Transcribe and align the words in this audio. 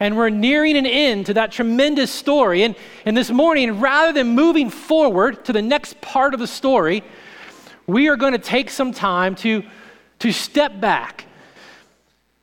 and 0.00 0.16
we're 0.16 0.28
nearing 0.30 0.76
an 0.76 0.86
end 0.86 1.26
to 1.26 1.34
that 1.34 1.52
tremendous 1.52 2.10
story. 2.10 2.64
And, 2.64 2.74
and 3.04 3.16
this 3.16 3.30
morning, 3.30 3.80
rather 3.80 4.12
than 4.12 4.34
moving 4.34 4.70
forward 4.70 5.44
to 5.46 5.52
the 5.52 5.62
next 5.62 6.00
part 6.00 6.34
of 6.34 6.40
the 6.40 6.46
story, 6.46 7.04
we 7.86 8.08
are 8.08 8.16
going 8.16 8.32
to 8.32 8.38
take 8.38 8.70
some 8.70 8.92
time 8.92 9.34
to, 9.36 9.62
to 10.18 10.32
step 10.32 10.80
back. 10.80 11.26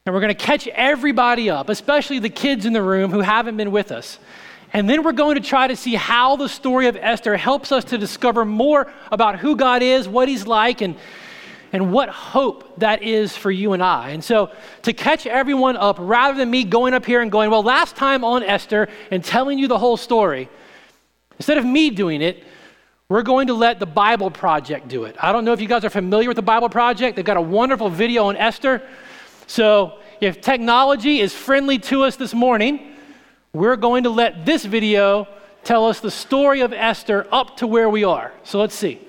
And 0.06 0.14
we're 0.14 0.22
going 0.22 0.36
to 0.36 0.46
catch 0.46 0.68
everybody 0.68 1.50
up, 1.50 1.70
especially 1.70 2.20
the 2.20 2.30
kids 2.30 2.66
in 2.66 2.74
the 2.74 2.82
room 2.82 3.12
who 3.12 3.22
haven't 3.22 3.58
been 3.58 3.72
with 3.72 3.92
us. 3.92 4.20
And 4.76 4.90
then 4.90 5.04
we're 5.04 5.14
going 5.14 5.36
to 5.36 5.42
try 5.42 5.68
to 5.68 5.76
see 5.78 5.96
how 5.96 6.36
the 6.36 6.50
story 6.50 6.88
of 6.88 6.98
Esther 6.98 7.38
helps 7.38 7.72
us 7.72 7.86
to 7.86 7.98
discover 7.98 8.44
more 8.44 8.92
about 9.10 9.40
who 9.40 9.56
God 9.56 9.82
is, 9.82 10.06
what 10.06 10.28
He's 10.28 10.46
like, 10.46 10.82
and, 10.82 10.98
and 11.72 11.94
what 11.94 12.10
hope 12.10 12.78
that 12.82 13.02
is 13.02 13.38
for 13.38 13.50
you 13.50 13.72
and 13.72 13.82
I. 13.82 14.10
And 14.10 14.22
so, 14.22 14.52
to 14.82 14.92
catch 14.92 15.26
everyone 15.28 15.78
up, 15.78 15.96
rather 15.98 16.38
than 16.38 16.52
me 16.52 16.66
going 16.66 16.94
up 16.94 17.06
here 17.06 17.22
and 17.22 17.32
going, 17.32 17.52
well, 17.52 17.64
last 17.64 17.96
time 17.96 18.26
on 18.26 18.44
Esther 18.44 18.90
and 19.12 19.24
telling 19.24 19.60
you 19.60 19.70
the 19.70 19.78
whole 19.78 19.96
story, 19.96 20.50
instead 21.38 21.58
of 21.58 21.64
me 21.64 21.90
doing 21.90 22.22
it, 22.22 22.44
we're 23.08 23.24
going 23.24 23.48
to 23.48 23.54
let 23.54 23.80
the 23.80 23.86
Bible 23.86 24.30
Project 24.30 24.90
do 24.90 25.06
it. 25.06 25.16
I 25.24 25.32
don't 25.32 25.46
know 25.46 25.54
if 25.54 25.62
you 25.62 25.70
guys 25.70 25.86
are 25.86 25.90
familiar 25.90 26.28
with 26.28 26.36
the 26.36 26.42
Bible 26.42 26.68
Project. 26.68 27.16
They've 27.16 27.24
got 27.24 27.38
a 27.38 27.42
wonderful 27.42 27.90
video 27.90 28.26
on 28.26 28.36
Esther. 28.36 28.86
So, 29.48 30.00
if 30.20 30.42
technology 30.42 31.22
is 31.22 31.34
friendly 31.34 31.80
to 31.80 32.04
us 32.04 32.18
this 32.18 32.34
morning, 32.34 32.92
we're 33.56 33.78
going 33.78 34.04
to 34.04 34.10
let 34.10 34.46
this 34.46 34.66
video 34.66 35.30
tell 35.64 35.88
us 35.88 36.02
the 36.02 36.12
story 36.12 36.60
of 36.60 36.74
Esther 36.74 37.26
up 37.32 37.56
to 37.56 37.66
where 37.66 37.90
we 37.90 38.04
are. 38.04 38.34
So 38.44 38.60
let's 38.60 38.76
see. 38.76 39.00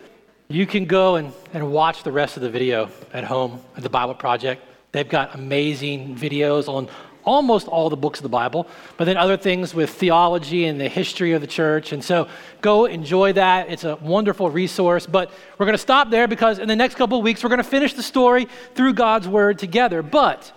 You 0.47 0.67
can 0.67 0.85
go 0.85 1.17
and, 1.17 1.33
and 1.53 1.73
watch 1.73 2.05
the 2.05 2.13
rest 2.13 2.37
of 2.37 2.45
the 2.45 2.51
video 2.51 2.89
at 3.13 3.25
home 3.25 3.61
at 3.77 3.83
the 3.83 3.91
Bible 3.91 4.15
Project. 4.15 4.63
They've 4.93 5.09
got 5.09 5.35
amazing 5.35 6.15
videos 6.15 6.69
on 6.69 6.89
almost 7.25 7.67
all 7.67 7.91
the 7.91 7.97
books 7.97 8.21
of 8.21 8.23
the 8.23 8.29
Bible, 8.29 8.69
but 8.97 9.07
then 9.07 9.17
other 9.17 9.37
things 9.37 9.75
with 9.75 9.91
theology 9.91 10.67
and 10.67 10.81
the 10.81 10.89
history 10.89 11.33
of 11.33 11.41
the 11.41 11.49
church. 11.49 11.91
And 11.91 12.05
so 12.05 12.29
go 12.61 12.85
enjoy 12.85 13.33
that. 13.33 13.69
It's 13.69 13.83
a 13.83 13.97
wonderful 13.97 14.49
resource. 14.49 15.07
But 15.07 15.33
we're 15.59 15.67
going 15.67 15.75
to 15.75 15.79
stop 15.79 16.09
there 16.09 16.29
because 16.29 16.61
in 16.61 16.69
the 16.69 16.77
next 16.77 16.95
couple 16.95 17.19
of 17.19 17.25
weeks, 17.25 17.43
we're 17.43 17.51
going 17.51 17.59
to 17.59 17.65
finish 17.65 17.95
the 17.95 18.03
story 18.05 18.47
through 18.77 18.93
God's 18.93 19.27
word 19.27 19.59
together. 19.59 20.03
But 20.03 20.53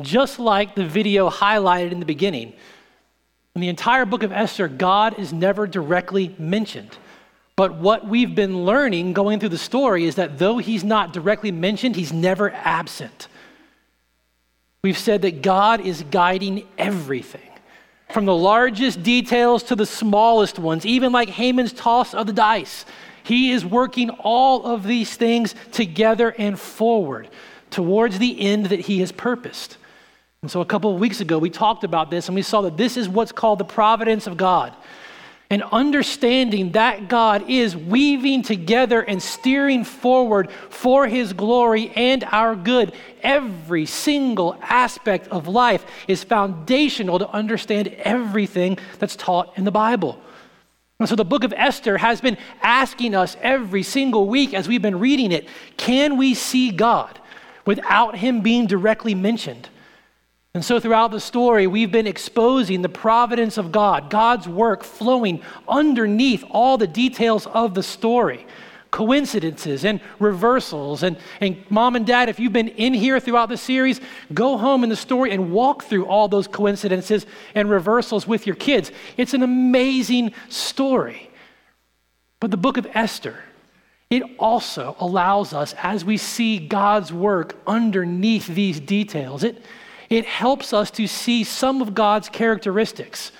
just 0.00 0.40
like 0.40 0.74
the 0.74 0.84
video 0.84 1.30
highlighted 1.30 1.92
in 1.92 2.00
the 2.00 2.06
beginning, 2.06 2.54
in 3.54 3.60
the 3.60 3.68
entire 3.68 4.06
book 4.06 4.22
of 4.22 4.32
Esther, 4.32 4.66
God 4.68 5.18
is 5.18 5.32
never 5.32 5.66
directly 5.66 6.34
mentioned. 6.38 6.96
But 7.54 7.74
what 7.74 8.06
we've 8.06 8.34
been 8.34 8.64
learning 8.64 9.12
going 9.12 9.38
through 9.38 9.50
the 9.50 9.58
story 9.58 10.06
is 10.06 10.14
that 10.14 10.38
though 10.38 10.56
he's 10.58 10.82
not 10.82 11.12
directly 11.12 11.52
mentioned, 11.52 11.96
he's 11.96 12.12
never 12.12 12.50
absent. 12.50 13.28
We've 14.82 14.98
said 14.98 15.22
that 15.22 15.42
God 15.42 15.80
is 15.82 16.02
guiding 16.10 16.66
everything, 16.78 17.48
from 18.10 18.24
the 18.24 18.34
largest 18.34 19.02
details 19.02 19.62
to 19.64 19.76
the 19.76 19.86
smallest 19.86 20.58
ones, 20.58 20.86
even 20.86 21.12
like 21.12 21.28
Haman's 21.28 21.72
toss 21.72 22.14
of 22.14 22.26
the 22.26 22.32
dice. 22.32 22.86
He 23.22 23.52
is 23.52 23.64
working 23.64 24.10
all 24.10 24.64
of 24.64 24.84
these 24.84 25.14
things 25.14 25.54
together 25.70 26.34
and 26.36 26.58
forward 26.58 27.28
towards 27.70 28.18
the 28.18 28.40
end 28.40 28.66
that 28.66 28.80
he 28.80 29.00
has 29.00 29.12
purposed. 29.12 29.76
And 30.42 30.50
so 30.50 30.60
a 30.60 30.66
couple 30.66 30.92
of 30.92 30.98
weeks 30.98 31.20
ago, 31.20 31.38
we 31.38 31.50
talked 31.50 31.84
about 31.84 32.10
this 32.10 32.26
and 32.26 32.34
we 32.34 32.42
saw 32.42 32.62
that 32.62 32.76
this 32.76 32.96
is 32.96 33.08
what's 33.08 33.30
called 33.30 33.60
the 33.60 33.64
providence 33.64 34.26
of 34.26 34.36
God. 34.36 34.74
And 35.50 35.62
understanding 35.62 36.72
that 36.72 37.08
God 37.08 37.48
is 37.48 37.76
weaving 37.76 38.42
together 38.42 39.02
and 39.02 39.22
steering 39.22 39.84
forward 39.84 40.50
for 40.68 41.06
his 41.06 41.32
glory 41.32 41.90
and 41.90 42.24
our 42.24 42.56
good. 42.56 42.92
Every 43.22 43.86
single 43.86 44.58
aspect 44.62 45.28
of 45.28 45.46
life 45.46 45.84
is 46.08 46.24
foundational 46.24 47.20
to 47.20 47.30
understand 47.30 47.88
everything 47.98 48.78
that's 48.98 49.14
taught 49.14 49.56
in 49.56 49.62
the 49.62 49.70
Bible. 49.70 50.20
And 50.98 51.08
so 51.08 51.14
the 51.14 51.24
book 51.24 51.44
of 51.44 51.52
Esther 51.56 51.98
has 51.98 52.20
been 52.20 52.36
asking 52.62 53.14
us 53.14 53.36
every 53.42 53.84
single 53.84 54.26
week 54.26 54.54
as 54.54 54.66
we've 54.66 54.82
been 54.82 54.98
reading 54.98 55.30
it 55.30 55.46
can 55.76 56.16
we 56.16 56.34
see 56.34 56.72
God 56.72 57.20
without 57.64 58.16
him 58.16 58.40
being 58.40 58.66
directly 58.66 59.14
mentioned? 59.14 59.68
And 60.54 60.64
so, 60.64 60.78
throughout 60.78 61.10
the 61.10 61.20
story, 61.20 61.66
we've 61.66 61.92
been 61.92 62.06
exposing 62.06 62.82
the 62.82 62.88
providence 62.88 63.56
of 63.56 63.72
God, 63.72 64.10
God's 64.10 64.46
work 64.46 64.84
flowing 64.84 65.42
underneath 65.66 66.44
all 66.50 66.76
the 66.76 66.86
details 66.86 67.46
of 67.46 67.74
the 67.74 67.82
story 67.82 68.46
coincidences 68.92 69.84
and 69.84 70.00
reversals. 70.20 71.02
And, 71.02 71.16
and 71.40 71.64
mom 71.68 71.96
and 71.96 72.06
dad, 72.06 72.28
if 72.28 72.38
you've 72.38 72.52
been 72.52 72.68
in 72.68 72.94
here 72.94 73.18
throughout 73.18 73.48
the 73.48 73.56
series, 73.56 74.00
go 74.32 74.56
home 74.56 74.84
in 74.84 74.90
the 74.90 74.96
story 74.96 75.32
and 75.32 75.50
walk 75.50 75.82
through 75.84 76.06
all 76.06 76.28
those 76.28 76.46
coincidences 76.46 77.26
and 77.54 77.68
reversals 77.68 78.28
with 78.28 78.46
your 78.46 78.54
kids. 78.54 78.92
It's 79.16 79.34
an 79.34 79.42
amazing 79.42 80.34
story. 80.48 81.30
But 82.38 82.50
the 82.50 82.56
book 82.56 82.76
of 82.76 82.86
Esther, 82.92 83.42
it 84.10 84.22
also 84.38 84.94
allows 85.00 85.54
us, 85.54 85.74
as 85.82 86.04
we 86.04 86.18
see 86.18 86.58
God's 86.58 87.12
work 87.12 87.56
underneath 87.66 88.46
these 88.46 88.78
details, 88.78 89.42
it 89.42 89.62
it 90.12 90.26
helps 90.26 90.74
us 90.74 90.90
to 90.90 91.06
see 91.06 91.42
some 91.42 91.80
of 91.80 91.94
God's 91.94 92.28
characteristics. 92.28 93.32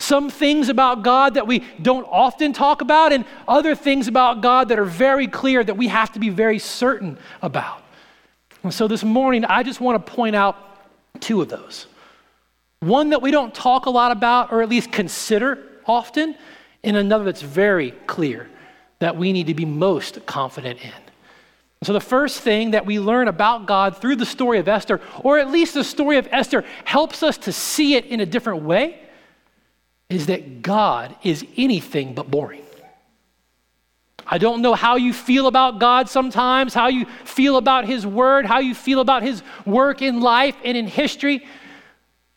Some 0.00 0.30
things 0.30 0.68
about 0.68 1.04
God 1.04 1.34
that 1.34 1.46
we 1.46 1.64
don't 1.80 2.06
often 2.10 2.52
talk 2.52 2.80
about, 2.80 3.12
and 3.12 3.24
other 3.46 3.76
things 3.76 4.08
about 4.08 4.40
God 4.40 4.68
that 4.70 4.80
are 4.80 4.84
very 4.84 5.28
clear 5.28 5.62
that 5.62 5.76
we 5.76 5.86
have 5.86 6.10
to 6.12 6.18
be 6.18 6.28
very 6.28 6.58
certain 6.58 7.18
about. 7.40 7.82
And 8.64 8.74
so 8.74 8.88
this 8.88 9.04
morning, 9.04 9.44
I 9.44 9.62
just 9.62 9.80
want 9.80 10.04
to 10.04 10.12
point 10.12 10.34
out 10.34 10.56
two 11.20 11.40
of 11.40 11.48
those. 11.48 11.86
One 12.80 13.10
that 13.10 13.22
we 13.22 13.30
don't 13.30 13.54
talk 13.54 13.86
a 13.86 13.90
lot 13.90 14.10
about, 14.10 14.52
or 14.52 14.60
at 14.60 14.68
least 14.68 14.90
consider 14.90 15.64
often, 15.86 16.34
and 16.82 16.96
another 16.96 17.24
that's 17.24 17.42
very 17.42 17.92
clear 18.08 18.48
that 18.98 19.16
we 19.16 19.32
need 19.32 19.46
to 19.46 19.54
be 19.54 19.64
most 19.64 20.26
confident 20.26 20.80
in. 20.84 21.07
So, 21.82 21.92
the 21.92 22.00
first 22.00 22.40
thing 22.40 22.72
that 22.72 22.86
we 22.86 22.98
learn 22.98 23.28
about 23.28 23.66
God 23.66 23.96
through 23.96 24.16
the 24.16 24.26
story 24.26 24.58
of 24.58 24.66
Esther, 24.66 25.00
or 25.22 25.38
at 25.38 25.50
least 25.50 25.74
the 25.74 25.84
story 25.84 26.18
of 26.18 26.28
Esther, 26.32 26.64
helps 26.84 27.22
us 27.22 27.38
to 27.38 27.52
see 27.52 27.94
it 27.94 28.06
in 28.06 28.20
a 28.20 28.26
different 28.26 28.62
way, 28.62 28.98
is 30.08 30.26
that 30.26 30.62
God 30.62 31.14
is 31.22 31.46
anything 31.56 32.14
but 32.14 32.30
boring. 32.30 32.62
I 34.26 34.38
don't 34.38 34.60
know 34.60 34.74
how 34.74 34.96
you 34.96 35.12
feel 35.12 35.46
about 35.46 35.78
God 35.78 36.08
sometimes, 36.08 36.74
how 36.74 36.88
you 36.88 37.06
feel 37.24 37.56
about 37.56 37.86
His 37.86 38.06
Word, 38.06 38.44
how 38.44 38.58
you 38.58 38.74
feel 38.74 39.00
about 39.00 39.22
His 39.22 39.42
work 39.64 40.02
in 40.02 40.20
life 40.20 40.56
and 40.64 40.76
in 40.76 40.86
history. 40.86 41.46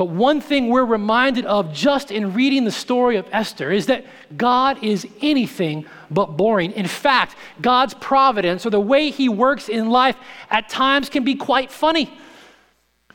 But 0.01 0.09
one 0.09 0.41
thing 0.41 0.69
we're 0.69 0.83
reminded 0.83 1.45
of 1.45 1.71
just 1.71 2.09
in 2.09 2.33
reading 2.33 2.63
the 2.63 2.71
story 2.71 3.17
of 3.17 3.27
Esther 3.31 3.71
is 3.71 3.85
that 3.85 4.03
God 4.35 4.83
is 4.83 5.07
anything 5.21 5.85
but 6.09 6.37
boring. 6.37 6.71
In 6.71 6.87
fact, 6.87 7.35
God's 7.61 7.93
providence 7.93 8.65
or 8.65 8.71
the 8.71 8.79
way 8.79 9.11
He 9.11 9.29
works 9.29 9.69
in 9.69 9.91
life 9.91 10.17
at 10.49 10.69
times 10.69 11.07
can 11.07 11.23
be 11.23 11.35
quite 11.35 11.69
funny. 11.69 12.11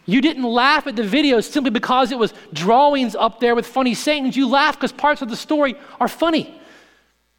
You 0.05 0.21
didn't 0.21 0.45
laugh 0.45 0.87
at 0.87 0.95
the 0.95 1.03
video 1.03 1.41
simply 1.41 1.73
because 1.73 2.13
it 2.13 2.21
was 2.21 2.33
drawings 2.53 3.17
up 3.17 3.41
there 3.41 3.57
with 3.57 3.67
funny 3.67 3.95
sayings. 3.95 4.37
You 4.37 4.47
laughed 4.47 4.79
because 4.79 4.93
parts 4.93 5.23
of 5.23 5.29
the 5.29 5.35
story 5.35 5.75
are 5.99 6.07
funny. 6.07 6.57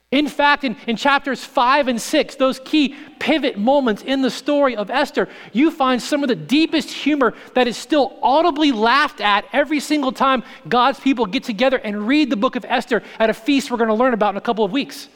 In 0.10 0.30
fact, 0.30 0.64
in, 0.64 0.78
in 0.88 0.96
chapters 0.96 1.44
five 1.44 1.90
and 1.90 2.02
six, 2.02 2.36
those 2.36 2.60
key 2.60 2.96
pivot 3.20 3.58
moments 3.58 4.04
in 4.04 4.22
the 4.22 4.32
story 4.32 4.74
of 4.78 4.90
Esther, 4.90 5.28
you 5.52 5.70
find 5.70 6.02
some 6.02 6.24
of 6.24 6.30
the 6.30 6.36
deepest 6.36 6.90
humor 6.90 7.34
that 7.56 7.68
is 7.68 7.76
still 7.76 8.18
audibly 8.24 8.72
laughed 8.72 9.20
at 9.20 9.44
every 9.52 9.82
single 9.82 10.14
time 10.14 10.44
God's 10.70 10.98
people 10.98 11.26
get 11.26 11.44
together 11.44 11.76
and 11.76 12.08
read 12.08 12.30
the 12.30 12.38
book 12.38 12.56
of 12.56 12.64
Esther 12.64 13.04
at 13.20 13.30
a 13.30 13.34
feast 13.34 13.70
we're 13.70 13.78
going 13.78 13.90
to 13.90 13.96
learn 13.96 14.14
about 14.14 14.34
in 14.34 14.38
a 14.38 14.42
couple 14.42 14.64
of 14.64 14.72
weeks. 14.72 15.10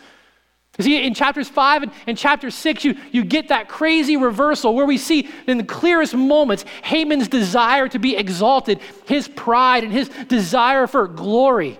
You 0.78 0.84
see, 0.84 1.06
in 1.06 1.14
chapters 1.14 1.48
five 1.48 1.84
and, 1.84 1.92
and 2.06 2.18
chapter 2.18 2.52
six, 2.52 2.84
you, 2.84 2.96
you 3.12 3.24
get 3.24 3.48
that 3.48 3.70
crazy 3.70 4.18
reversal 4.18 4.76
where 4.76 4.86
we 4.86 4.98
see 4.98 5.30
in 5.48 5.58
the 5.58 5.64
clearest 5.64 6.16
moments 6.16 6.66
Haman's 6.84 7.30
desire 7.30 7.88
to 7.88 8.00
be 8.00 8.18
exalted, 8.18 8.80
his 9.06 9.30
pride, 9.30 9.86
and 9.86 9.94
his 9.94 10.10
desire 10.28 10.86
for 10.86 11.08
glory. 11.08 11.80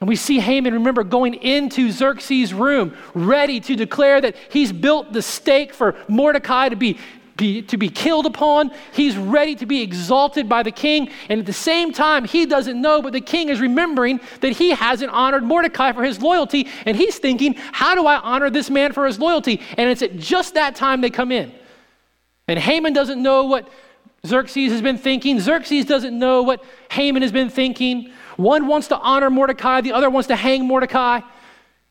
And 0.00 0.08
we 0.08 0.16
see 0.16 0.40
Haman, 0.40 0.74
remember, 0.74 1.04
going 1.04 1.34
into 1.34 1.90
Xerxes' 1.90 2.52
room, 2.52 2.94
ready 3.14 3.60
to 3.60 3.76
declare 3.76 4.20
that 4.20 4.36
he's 4.50 4.72
built 4.72 5.12
the 5.12 5.22
stake 5.22 5.72
for 5.72 5.94
Mordecai 6.08 6.68
to 6.68 6.76
be, 6.76 6.98
be, 7.36 7.62
to 7.62 7.76
be 7.76 7.88
killed 7.88 8.26
upon. 8.26 8.72
He's 8.92 9.16
ready 9.16 9.54
to 9.56 9.66
be 9.66 9.82
exalted 9.82 10.48
by 10.48 10.62
the 10.62 10.72
king. 10.72 11.10
And 11.28 11.40
at 11.40 11.46
the 11.46 11.52
same 11.52 11.92
time, 11.92 12.24
he 12.24 12.44
doesn't 12.44 12.80
know, 12.80 13.02
but 13.02 13.12
the 13.12 13.20
king 13.20 13.48
is 13.48 13.60
remembering 13.60 14.20
that 14.40 14.52
he 14.52 14.70
hasn't 14.70 15.10
honored 15.10 15.44
Mordecai 15.44 15.92
for 15.92 16.02
his 16.02 16.20
loyalty. 16.20 16.68
And 16.84 16.96
he's 16.96 17.18
thinking, 17.18 17.54
how 17.54 17.94
do 17.94 18.06
I 18.06 18.18
honor 18.18 18.50
this 18.50 18.68
man 18.68 18.92
for 18.92 19.06
his 19.06 19.18
loyalty? 19.18 19.60
And 19.76 19.88
it's 19.88 20.02
at 20.02 20.16
just 20.16 20.54
that 20.54 20.74
time 20.74 21.00
they 21.00 21.10
come 21.10 21.32
in. 21.32 21.52
And 22.46 22.58
Haman 22.58 22.92
doesn't 22.92 23.22
know 23.22 23.44
what 23.44 23.68
Xerxes 24.26 24.72
has 24.72 24.82
been 24.82 24.98
thinking. 24.98 25.40
Xerxes 25.40 25.84
doesn't 25.84 26.18
know 26.18 26.42
what 26.42 26.64
Haman 26.90 27.22
has 27.22 27.32
been 27.32 27.50
thinking. 27.50 28.12
One 28.36 28.66
wants 28.66 28.88
to 28.88 28.98
honor 28.98 29.30
Mordecai, 29.30 29.80
the 29.80 29.92
other 29.92 30.10
wants 30.10 30.28
to 30.28 30.36
hang 30.36 30.66
Mordecai. 30.66 31.20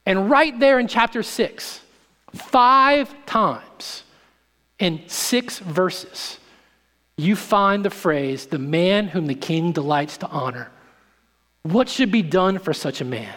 And 0.06 0.30
right 0.30 0.58
there 0.60 0.80
in 0.80 0.88
chapter 0.88 1.24
6, 1.24 1.82
five 2.34 3.14
times 3.26 4.04
in 4.80 5.02
six 5.08 5.60
verses, 5.60 6.40
you 7.16 7.36
find 7.36 7.86
the 7.86 7.90
phrase, 7.90 8.48
the 8.48 8.60
man 8.60 9.08
whom 9.08 9.28
the 9.28 9.36
king 9.36 9.72
delights 9.72 10.18
to 10.18 10.28
honor. 10.28 10.72
What 11.62 11.88
should 11.88 12.12
be 12.12 12.22
done 12.22 12.60
for 12.60 12.74
such 12.74 13.00
a 13.00 13.06
man? 13.06 13.34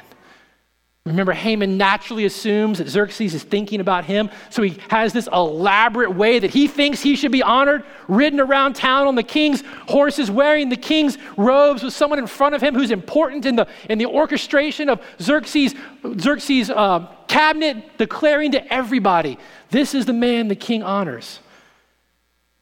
Remember, 1.07 1.33
Haman 1.33 1.79
naturally 1.79 2.25
assumes 2.25 2.79
that 2.79 2.89
Xerxes 2.89 3.33
is 3.33 3.45
thinking 3.45 3.81
about 3.81 4.05
him, 4.05 4.29
so 4.51 4.63
he 4.63 4.77
has 4.89 5.13
this 5.13 5.29
elaborate 5.33 6.11
way 6.11 6.41
that 6.41 6.51
he 6.51 6.67
thinks 6.67 7.01
he 7.01 7.15
should 7.15 7.31
be 7.31 7.45
honored, 7.45 7.85
ridden 8.09 8.41
around 8.41 8.75
town 8.75 9.07
on 9.07 9.15
the 9.15 9.23
king's 9.23 9.63
horses, 9.87 10.33
wearing 10.33 10.69
the 10.69 10.77
king's 10.77 11.17
robes 11.37 11.85
with 11.85 11.95
someone 11.95 12.19
in 12.19 12.27
front 12.27 12.57
of 12.57 12.61
him 12.61 12.75
who's 12.75 12.91
important 12.91 13.47
in 13.47 13.55
the, 13.55 13.69
in 13.89 13.99
the 13.99 14.07
orchestration 14.07 14.89
of 14.89 15.01
Xerxes' 15.23 15.77
Xerxes' 16.19 16.71
uh, 16.71 17.07
cabinet, 17.29 17.97
declaring 17.99 18.51
to 18.51 18.75
everybody, 18.75 19.39
This 19.71 19.95
is 19.95 20.07
the 20.07 20.13
man 20.13 20.49
the 20.49 20.57
king 20.57 20.83
honors. 20.83 21.39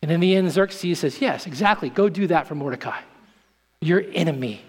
And 0.02 0.10
in 0.10 0.20
the 0.20 0.36
end, 0.36 0.52
Xerxes 0.52 0.98
says, 0.98 1.18
Yes, 1.18 1.46
exactly, 1.46 1.88
go 1.88 2.10
do 2.10 2.26
that 2.26 2.46
for 2.46 2.54
Mordecai, 2.54 3.00
your 3.80 4.04
enemy. 4.12 4.60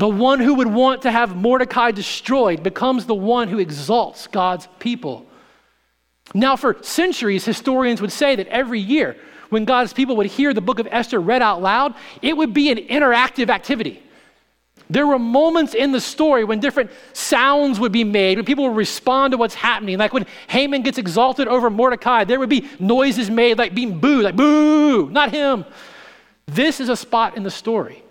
The 0.00 0.08
one 0.08 0.40
who 0.40 0.54
would 0.54 0.66
want 0.66 1.02
to 1.02 1.10
have 1.10 1.36
Mordecai 1.36 1.90
destroyed 1.90 2.62
becomes 2.62 3.04
the 3.04 3.14
one 3.14 3.48
who 3.48 3.58
exalts 3.58 4.28
God's 4.28 4.66
people. 4.78 5.26
Now, 6.32 6.56
for 6.56 6.78
centuries, 6.82 7.44
historians 7.44 8.00
would 8.00 8.10
say 8.10 8.34
that 8.34 8.46
every 8.46 8.80
year, 8.80 9.14
when 9.50 9.66
God's 9.66 9.92
people 9.92 10.16
would 10.16 10.24
hear 10.24 10.54
the 10.54 10.62
book 10.62 10.78
of 10.78 10.88
Esther 10.90 11.20
read 11.20 11.42
out 11.42 11.60
loud, 11.60 11.94
it 12.22 12.34
would 12.34 12.54
be 12.54 12.70
an 12.70 12.78
interactive 12.78 13.50
activity. 13.50 14.02
There 14.88 15.06
were 15.06 15.18
moments 15.18 15.74
in 15.74 15.92
the 15.92 16.00
story 16.00 16.44
when 16.44 16.60
different 16.60 16.90
sounds 17.12 17.78
would 17.78 17.92
be 17.92 18.02
made, 18.02 18.38
when 18.38 18.46
people 18.46 18.66
would 18.68 18.78
respond 18.78 19.32
to 19.32 19.36
what's 19.36 19.54
happening. 19.54 19.98
Like 19.98 20.14
when 20.14 20.24
Haman 20.48 20.80
gets 20.80 20.96
exalted 20.96 21.46
over 21.46 21.68
Mordecai, 21.68 22.24
there 22.24 22.38
would 22.38 22.48
be 22.48 22.66
noises 22.78 23.28
made 23.28 23.58
like 23.58 23.74
being 23.74 23.98
booed, 23.98 24.24
like 24.24 24.34
boo, 24.34 25.10
not 25.10 25.30
him. 25.30 25.66
This 26.46 26.80
is 26.80 26.88
a 26.88 26.96
spot 26.96 27.36
in 27.36 27.42
the 27.42 27.50
story 27.50 28.02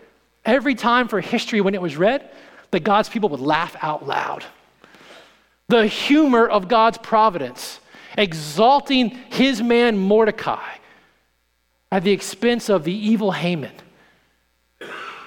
every 0.45 0.75
time 0.75 1.07
for 1.07 1.21
history 1.21 1.61
when 1.61 1.75
it 1.75 1.81
was 1.81 1.97
read 1.97 2.29
that 2.71 2.83
God's 2.83 3.09
people 3.09 3.29
would 3.29 3.39
laugh 3.39 3.75
out 3.81 4.07
loud. 4.07 4.45
The 5.67 5.87
humor 5.87 6.47
of 6.47 6.67
God's 6.67 6.97
providence, 6.97 7.79
exalting 8.17 9.09
his 9.09 9.61
man 9.61 9.97
Mordecai 9.97 10.75
at 11.91 12.03
the 12.03 12.11
expense 12.11 12.69
of 12.69 12.83
the 12.83 12.93
evil 12.93 13.31
Haman. 13.31 13.71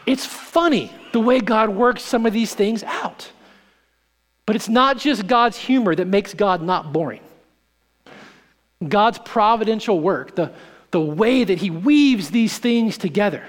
It's 0.06 0.26
funny 0.26 0.92
the 1.12 1.20
way 1.20 1.40
God 1.40 1.70
works 1.70 2.02
some 2.02 2.26
of 2.26 2.32
these 2.32 2.54
things 2.54 2.82
out. 2.82 3.30
But 4.46 4.56
it's 4.56 4.68
not 4.68 4.98
just 4.98 5.26
God's 5.26 5.56
humor 5.56 5.94
that 5.94 6.06
makes 6.06 6.34
God 6.34 6.62
not 6.62 6.92
boring. 6.92 7.20
God's 8.88 9.18
providential 9.18 10.00
work, 10.00 10.34
the, 10.34 10.52
the 10.90 11.00
way 11.00 11.44
that 11.44 11.58
He 11.58 11.70
weaves 11.70 12.30
these 12.30 12.58
things 12.58 12.98
together, 12.98 13.44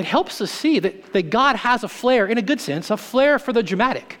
it 0.00 0.06
helps 0.06 0.40
us 0.40 0.50
see 0.50 0.78
that, 0.78 1.12
that 1.12 1.28
God 1.28 1.56
has 1.56 1.84
a 1.84 1.88
flair, 1.88 2.26
in 2.26 2.38
a 2.38 2.42
good 2.42 2.58
sense, 2.58 2.90
a 2.90 2.96
flair 2.96 3.38
for 3.38 3.52
the 3.52 3.62
dramatic. 3.62 4.18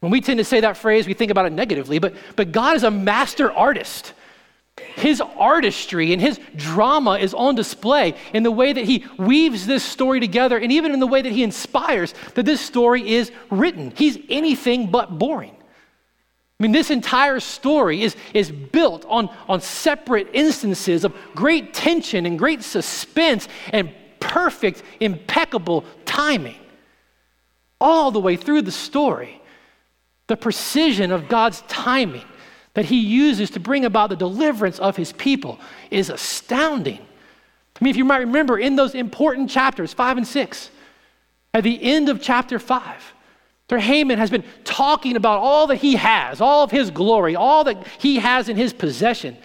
When 0.00 0.12
we 0.12 0.20
tend 0.20 0.36
to 0.36 0.44
say 0.44 0.60
that 0.60 0.76
phrase, 0.76 1.06
we 1.06 1.14
think 1.14 1.30
about 1.30 1.46
it 1.46 1.52
negatively, 1.52 1.98
but, 1.98 2.14
but 2.36 2.52
God 2.52 2.76
is 2.76 2.82
a 2.82 2.90
master 2.90 3.50
artist. 3.50 4.12
His 4.76 5.22
artistry 5.22 6.12
and 6.12 6.20
his 6.20 6.38
drama 6.54 7.12
is 7.12 7.32
on 7.32 7.54
display 7.54 8.14
in 8.34 8.42
the 8.42 8.50
way 8.50 8.74
that 8.74 8.84
he 8.84 9.06
weaves 9.18 9.66
this 9.66 9.82
story 9.82 10.20
together 10.20 10.58
and 10.58 10.70
even 10.70 10.92
in 10.92 11.00
the 11.00 11.06
way 11.06 11.22
that 11.22 11.32
he 11.32 11.42
inspires 11.42 12.12
that 12.34 12.44
this 12.44 12.60
story 12.60 13.14
is 13.14 13.32
written. 13.50 13.90
He's 13.96 14.18
anything 14.28 14.90
but 14.90 15.18
boring. 15.18 15.56
I 16.60 16.62
mean, 16.62 16.72
this 16.72 16.90
entire 16.90 17.40
story 17.40 18.02
is, 18.02 18.16
is 18.34 18.52
built 18.52 19.06
on, 19.08 19.30
on 19.48 19.62
separate 19.62 20.28
instances 20.34 21.04
of 21.04 21.14
great 21.34 21.72
tension 21.72 22.26
and 22.26 22.38
great 22.38 22.62
suspense 22.62 23.48
and 23.72 23.90
perfect, 24.24 24.82
impeccable 25.00 25.84
timing. 26.04 26.56
All 27.80 28.10
the 28.10 28.20
way 28.20 28.36
through 28.36 28.62
the 28.62 28.72
story, 28.72 29.40
the 30.26 30.36
precision 30.36 31.12
of 31.12 31.28
God's 31.28 31.62
timing 31.62 32.24
that 32.74 32.86
He 32.86 32.98
uses 32.98 33.50
to 33.50 33.60
bring 33.60 33.84
about 33.84 34.10
the 34.10 34.16
deliverance 34.16 34.78
of 34.78 34.96
His 34.96 35.12
people 35.12 35.58
is 35.90 36.10
astounding. 36.10 36.98
I 37.80 37.84
mean, 37.84 37.90
if 37.90 37.96
you 37.96 38.04
might 38.04 38.18
remember 38.18 38.58
in 38.58 38.76
those 38.76 38.94
important 38.94 39.50
chapters, 39.50 39.92
five 39.92 40.16
and 40.16 40.26
six, 40.26 40.70
at 41.52 41.62
the 41.62 41.82
end 41.82 42.08
of 42.08 42.22
chapter 42.22 42.58
five, 42.58 43.12
Sir 43.70 43.78
Haman 43.78 44.18
has 44.18 44.30
been 44.30 44.44
talking 44.64 45.16
about 45.16 45.38
all 45.40 45.66
that 45.68 45.76
he 45.76 45.96
has, 45.96 46.40
all 46.40 46.64
of 46.64 46.70
his 46.70 46.90
glory, 46.90 47.34
all 47.34 47.64
that 47.64 47.86
he 47.98 48.16
has 48.16 48.48
in 48.48 48.56
his 48.56 48.72
possession. 48.72 49.36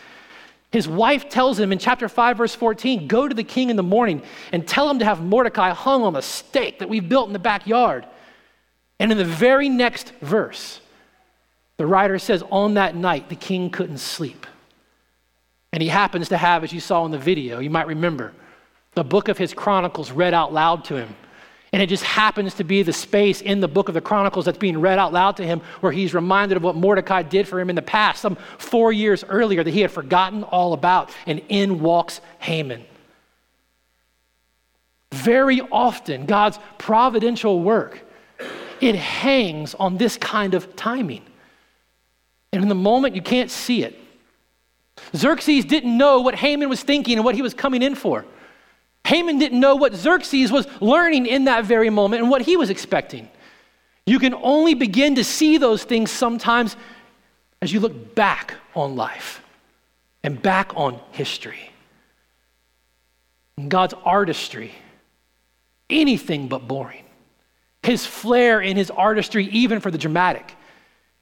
His 0.71 0.87
wife 0.87 1.29
tells 1.29 1.59
him 1.59 1.71
in 1.71 1.79
chapter 1.79 2.07
5, 2.07 2.37
verse 2.37 2.53
14, 2.53 3.07
Go 3.07 3.27
to 3.27 3.33
the 3.33 3.43
king 3.43 3.69
in 3.69 3.75
the 3.75 3.83
morning 3.83 4.21
and 4.51 4.67
tell 4.67 4.89
him 4.89 4.99
to 4.99 5.05
have 5.05 5.23
Mordecai 5.23 5.71
hung 5.71 6.03
on 6.03 6.15
a 6.15 6.21
stake 6.21 6.79
that 6.79 6.89
we've 6.89 7.07
built 7.07 7.27
in 7.27 7.33
the 7.33 7.39
backyard. 7.39 8.05
And 8.99 9.11
in 9.11 9.17
the 9.17 9.25
very 9.25 9.69
next 9.69 10.13
verse, 10.21 10.81
the 11.77 11.87
writer 11.87 12.19
says, 12.19 12.43
On 12.51 12.75
that 12.75 12.95
night, 12.95 13.29
the 13.29 13.35
king 13.35 13.69
couldn't 13.71 13.97
sleep. 13.97 14.45
And 15.71 15.81
he 15.81 15.89
happens 15.89 16.29
to 16.29 16.37
have, 16.37 16.63
as 16.63 16.73
you 16.73 16.79
saw 16.79 17.05
in 17.05 17.11
the 17.11 17.17
video, 17.17 17.59
you 17.59 17.69
might 17.69 17.87
remember, 17.87 18.33
the 18.93 19.03
book 19.03 19.27
of 19.27 19.37
his 19.37 19.53
chronicles 19.53 20.11
read 20.11 20.33
out 20.33 20.53
loud 20.53 20.83
to 20.85 20.97
him 20.97 21.15
and 21.71 21.81
it 21.81 21.87
just 21.87 22.03
happens 22.03 22.55
to 22.55 22.63
be 22.63 22.81
the 22.81 22.93
space 22.93 23.41
in 23.41 23.59
the 23.59 23.67
book 23.67 23.89
of 23.89 23.93
the 23.93 24.01
Chronicles 24.01 24.45
that's 24.45 24.57
being 24.57 24.81
read 24.81 24.97
out 24.97 25.13
loud 25.13 25.37
to 25.37 25.45
him 25.45 25.61
where 25.81 25.91
he's 25.91 26.13
reminded 26.13 26.57
of 26.57 26.63
what 26.63 26.75
Mordecai 26.75 27.21
did 27.21 27.47
for 27.47 27.59
him 27.59 27.69
in 27.69 27.75
the 27.75 27.81
past, 27.81 28.21
some 28.21 28.37
four 28.57 28.91
years 28.91 29.23
earlier, 29.29 29.63
that 29.63 29.71
he 29.71 29.81
had 29.81 29.91
forgotten 29.91 30.43
all 30.43 30.73
about. 30.73 31.11
And 31.27 31.41
in 31.49 31.79
walks 31.79 32.21
Haman. 32.39 32.85
Very 35.11 35.61
often, 35.61 36.25
God's 36.25 36.59
providential 36.77 37.61
work, 37.61 38.01
it 38.81 38.95
hangs 38.95 39.75
on 39.75 39.97
this 39.97 40.17
kind 40.17 40.55
of 40.55 40.75
timing. 40.75 41.23
And 42.51 42.63
in 42.63 42.69
the 42.69 42.75
moment, 42.75 43.15
you 43.15 43.21
can't 43.21 43.51
see 43.51 43.83
it. 43.83 43.95
Xerxes 45.15 45.65
didn't 45.65 45.95
know 45.95 46.21
what 46.21 46.35
Haman 46.35 46.67
was 46.67 46.81
thinking 46.81 47.17
and 47.17 47.25
what 47.25 47.35
he 47.35 47.41
was 47.41 47.53
coming 47.53 47.83
in 47.83 47.95
for. 47.95 48.25
Haman 49.05 49.39
didn't 49.39 49.59
know 49.59 49.75
what 49.75 49.95
Xerxes 49.95 50.51
was 50.51 50.67
learning 50.81 51.25
in 51.25 51.45
that 51.45 51.65
very 51.65 51.89
moment 51.89 52.21
and 52.21 52.29
what 52.29 52.41
he 52.41 52.57
was 52.57 52.69
expecting. 52.69 53.27
You 54.05 54.19
can 54.19 54.33
only 54.33 54.73
begin 54.73 55.15
to 55.15 55.23
see 55.23 55.57
those 55.57 55.83
things 55.83 56.11
sometimes 56.11 56.75
as 57.61 57.71
you 57.73 57.79
look 57.79 58.15
back 58.15 58.55
on 58.75 58.95
life 58.95 59.43
and 60.23 60.41
back 60.41 60.71
on 60.75 60.99
history. 61.11 61.71
And 63.57 63.69
God's 63.69 63.93
artistry, 64.05 64.73
anything 65.89 66.47
but 66.47 66.67
boring. 66.67 67.05
His 67.83 68.05
flair 68.05 68.61
in 68.61 68.77
his 68.77 68.91
artistry, 68.91 69.45
even 69.47 69.79
for 69.79 69.91
the 69.91 69.97
dramatic. 69.97 70.55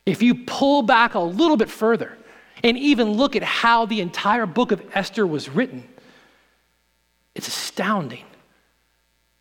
If 0.05 0.22
you 0.22 0.36
pull 0.46 0.81
back 0.81 1.13
a 1.13 1.19
little 1.19 1.57
bit 1.57 1.69
further 1.69 2.17
and 2.63 2.77
even 2.77 3.13
look 3.13 3.36
at 3.36 3.43
how 3.43 3.86
the 3.86 4.01
entire 4.01 4.46
book 4.46 4.72
of 4.72 4.81
Esther 4.93 5.27
was 5.27 5.50
written, 5.50 5.88
it's 7.38 7.48
astounding. 7.48 8.25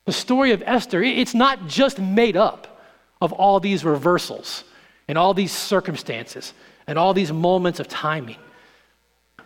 The 0.04 0.12
story 0.12 0.52
of 0.52 0.62
Esther, 0.64 1.02
it's 1.02 1.34
not 1.34 1.66
just 1.66 1.98
made 1.98 2.36
up 2.36 2.80
of 3.20 3.32
all 3.32 3.58
these 3.58 3.84
reversals 3.84 4.62
and 5.08 5.16
all 5.18 5.34
these 5.34 5.50
circumstances 5.50 6.52
and 6.86 6.98
all 6.98 7.14
these 7.14 7.32
moments 7.32 7.80
of 7.80 7.88
timing. 7.88 8.36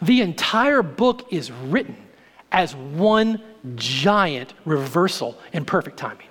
The 0.02 0.20
entire 0.20 0.82
book 0.82 1.32
is 1.32 1.50
written 1.50 1.96
as 2.52 2.74
one 2.74 3.40
giant 3.76 4.52
reversal 4.64 5.38
in 5.52 5.64
perfect 5.64 5.96
timing. 5.96 6.26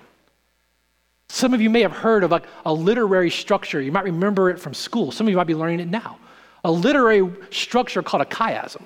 Some 1.29 1.53
of 1.53 1.61
you 1.61 1.69
may 1.69 1.81
have 1.81 1.91
heard 1.91 2.23
of 2.23 2.31
a, 2.31 2.41
a, 2.65 2.73
literary 2.73 3.29
structure. 3.29 3.79
You 3.79 3.91
might 3.91 4.03
remember 4.03 4.49
it 4.49 4.59
from 4.59 4.73
school. 4.73 5.11
Some 5.11 5.27
of 5.27 5.31
you 5.31 5.37
might 5.37 5.47
be 5.47 5.55
learning 5.55 5.79
it 5.79 5.87
now. 5.87 6.17
A 6.63 6.71
literary 6.71 7.31
structure 7.51 8.01
called 8.01 8.21
a 8.21 8.25
chiasm, 8.25 8.81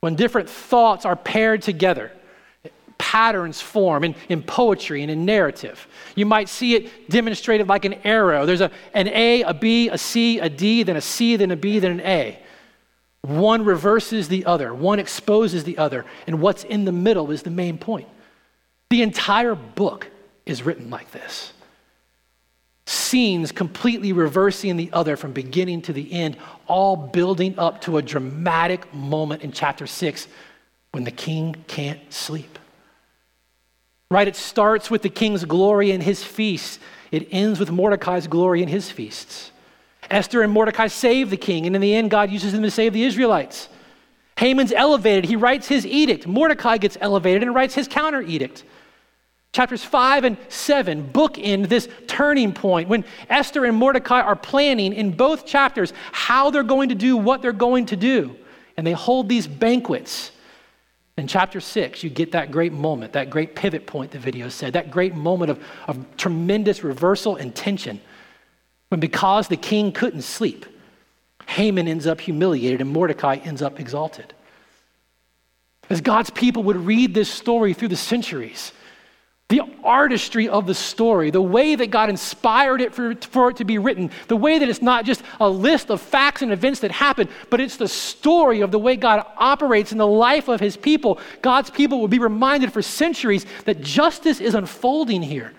when 0.00 0.16
different 0.16 0.50
thoughts 0.50 1.04
are 1.04 1.16
paired 1.16 1.62
together 1.62 2.12
patterns 3.12 3.60
form 3.60 4.02
in, 4.02 4.16
in 4.28 4.42
poetry 4.42 5.00
and 5.00 5.10
in 5.12 5.24
narrative. 5.24 5.86
You 6.16 6.26
might 6.26 6.48
see 6.48 6.74
it 6.74 7.08
demonstrated 7.08 7.68
like 7.68 7.84
an 7.84 7.94
arrow. 8.02 8.44
There's 8.46 8.60
a, 8.60 8.72
an 8.94 9.06
A, 9.06 9.42
a 9.42 9.54
B, 9.54 9.88
a 9.88 9.96
C, 9.96 10.40
a 10.40 10.48
D, 10.48 10.82
then 10.82 10.96
a 10.96 11.00
C, 11.00 11.36
then 11.36 11.52
a 11.52 11.56
B, 11.56 11.78
then 11.78 11.92
an 11.92 12.00
A. 12.00 12.36
One 13.22 13.64
reverses 13.64 14.26
the 14.26 14.44
other, 14.44 14.74
one 14.74 14.98
exposes 14.98 15.62
the 15.62 15.78
other, 15.78 16.04
and 16.26 16.40
what's 16.40 16.64
in 16.64 16.84
the 16.84 16.90
middle 16.90 17.30
is 17.30 17.44
the 17.44 17.50
main 17.50 17.78
point. 17.78 18.08
The 18.90 19.02
entire 19.02 19.54
book 19.54 20.08
is 20.44 20.64
written 20.64 20.90
like 20.90 21.12
this 21.12 21.52
scenes 22.88 23.52
completely 23.52 24.12
reversing 24.12 24.76
the 24.76 24.90
other 24.92 25.16
from 25.16 25.32
beginning 25.32 25.82
to 25.82 25.92
the 25.92 26.12
end, 26.12 26.36
all 26.66 26.96
building 26.96 27.56
up 27.56 27.80
to 27.82 27.98
a 27.98 28.02
dramatic 28.02 28.92
moment 28.92 29.42
in 29.42 29.52
chapter 29.52 29.86
6 29.86 30.26
when 30.90 31.04
the 31.04 31.10
king 31.10 31.54
can't 31.68 32.00
sleep. 32.12 32.58
Right? 34.10 34.28
It 34.28 34.36
starts 34.36 34.90
with 34.90 35.02
the 35.02 35.08
king's 35.08 35.44
glory 35.44 35.90
and 35.90 36.02
his 36.02 36.22
feasts, 36.22 36.78
it 37.10 37.28
ends 37.30 37.58
with 37.58 37.70
Mordecai's 37.70 38.26
glory 38.26 38.62
and 38.62 38.70
his 38.70 38.90
feasts. 38.90 39.52
Esther 40.10 40.42
and 40.42 40.52
Mordecai 40.52 40.86
save 40.86 41.30
the 41.30 41.36
king, 41.36 41.66
and 41.66 41.74
in 41.74 41.82
the 41.82 41.94
end, 41.94 42.10
God 42.10 42.30
uses 42.30 42.52
them 42.52 42.62
to 42.62 42.70
save 42.70 42.92
the 42.92 43.02
Israelites. 43.02 43.68
Haman's 44.36 44.72
elevated. 44.72 45.24
He 45.24 45.36
writes 45.36 45.66
his 45.66 45.86
edict. 45.86 46.26
Mordecai 46.26 46.76
gets 46.76 46.96
elevated 47.00 47.42
and 47.42 47.54
writes 47.54 47.74
his 47.74 47.88
counter 47.88 48.20
edict. 48.20 48.64
Chapters 49.52 49.82
5 49.82 50.24
and 50.24 50.36
7 50.50 51.10
bookend 51.12 51.68
this 51.68 51.88
turning 52.06 52.52
point 52.52 52.90
when 52.90 53.04
Esther 53.30 53.64
and 53.64 53.76
Mordecai 53.76 54.20
are 54.20 54.36
planning 54.36 54.92
in 54.92 55.12
both 55.12 55.46
chapters 55.46 55.94
how 56.12 56.50
they're 56.50 56.62
going 56.62 56.90
to 56.90 56.94
do 56.94 57.16
what 57.16 57.40
they're 57.40 57.52
going 57.52 57.86
to 57.86 57.96
do. 57.96 58.36
And 58.76 58.86
they 58.86 58.92
hold 58.92 59.30
these 59.30 59.46
banquets. 59.46 60.30
In 61.16 61.26
chapter 61.26 61.60
6, 61.60 62.02
you 62.02 62.10
get 62.10 62.32
that 62.32 62.50
great 62.50 62.72
moment, 62.72 63.14
that 63.14 63.30
great 63.30 63.54
pivot 63.54 63.86
point, 63.86 64.10
the 64.10 64.18
video 64.18 64.50
said, 64.50 64.74
that 64.74 64.90
great 64.90 65.14
moment 65.14 65.50
of, 65.50 65.64
of 65.86 66.16
tremendous 66.16 66.84
reversal 66.84 67.36
and 67.36 67.54
tension. 67.54 68.00
When 68.88 69.00
because 69.00 69.48
the 69.48 69.56
king 69.56 69.92
couldn't 69.92 70.22
sleep, 70.22 70.66
Haman 71.46 71.88
ends 71.88 72.06
up 72.06 72.20
humiliated 72.20 72.82
and 72.82 72.90
Mordecai 72.90 73.36
ends 73.36 73.62
up 73.62 73.80
exalted. 73.80 74.34
As 75.88 76.00
God's 76.00 76.30
people 76.30 76.64
would 76.64 76.76
read 76.76 77.14
this 77.14 77.30
story 77.30 77.72
through 77.72 77.88
the 77.88 77.96
centuries, 77.96 78.72
the 79.48 79.62
artistry 79.84 80.48
of 80.48 80.66
the 80.66 80.74
story, 80.74 81.30
the 81.30 81.40
way 81.40 81.76
that 81.76 81.90
God 81.90 82.10
inspired 82.10 82.80
it 82.80 82.92
for, 82.92 83.14
for 83.14 83.50
it 83.50 83.58
to 83.58 83.64
be 83.64 83.78
written, 83.78 84.10
the 84.26 84.36
way 84.36 84.58
that 84.58 84.68
it's 84.68 84.82
not 84.82 85.04
just 85.04 85.22
a 85.38 85.48
list 85.48 85.88
of 85.88 86.00
facts 86.00 86.42
and 86.42 86.52
events 86.52 86.80
that 86.80 86.90
happen, 86.90 87.28
but 87.48 87.60
it's 87.60 87.76
the 87.76 87.86
story 87.86 88.60
of 88.60 88.72
the 88.72 88.78
way 88.78 88.96
God 88.96 89.24
operates 89.36 89.92
in 89.92 89.98
the 89.98 90.06
life 90.06 90.48
of 90.48 90.58
his 90.58 90.76
people. 90.76 91.20
God's 91.42 91.70
people 91.70 92.00
will 92.00 92.08
be 92.08 92.18
reminded 92.18 92.72
for 92.72 92.82
centuries 92.82 93.46
that 93.66 93.82
justice 93.82 94.40
is 94.40 94.56
unfolding 94.56 95.22
here. 95.22 95.52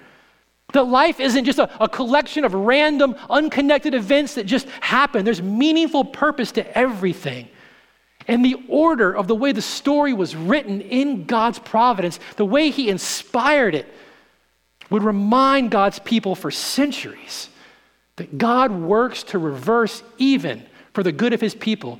That 0.74 0.84
life 0.84 1.22
isn't 1.22 1.46
just 1.46 1.60
a, 1.60 1.82
a 1.82 1.88
collection 1.88 2.44
of 2.44 2.54
random, 2.54 3.16
unconnected 3.30 3.94
events 3.94 4.36
that 4.36 4.46
just 4.46 4.68
happen. 4.82 5.24
There's 5.24 5.42
meaningful 5.42 6.04
purpose 6.04 6.52
to 6.54 6.78
everything. 6.78 7.48
And 8.28 8.44
the 8.44 8.58
order 8.68 9.16
of 9.16 9.28
the 9.28 9.36
way 9.36 9.54
the 9.54 9.62
story 9.62 10.14
was 10.14 10.36
written 10.36 10.82
in 10.82 11.26
God's 11.26 11.60
providence, 11.60 12.20
the 12.36 12.46
way 12.46 12.70
He 12.70 12.90
inspired 12.90 13.74
it, 13.74 13.88
would 14.90 15.04
remind 15.04 15.72
God's 15.72 16.00
people 16.00 16.36
for 16.36 16.52
centuries 16.52 17.50
that 18.18 18.38
God 18.38 18.72
works 18.72 19.24
to 19.24 19.40
reverse, 19.40 20.04
even 20.18 20.66
for 20.94 21.04
the 21.04 21.12
good 21.12 21.34
of 21.34 21.42
His 21.42 21.56
people, 21.56 22.00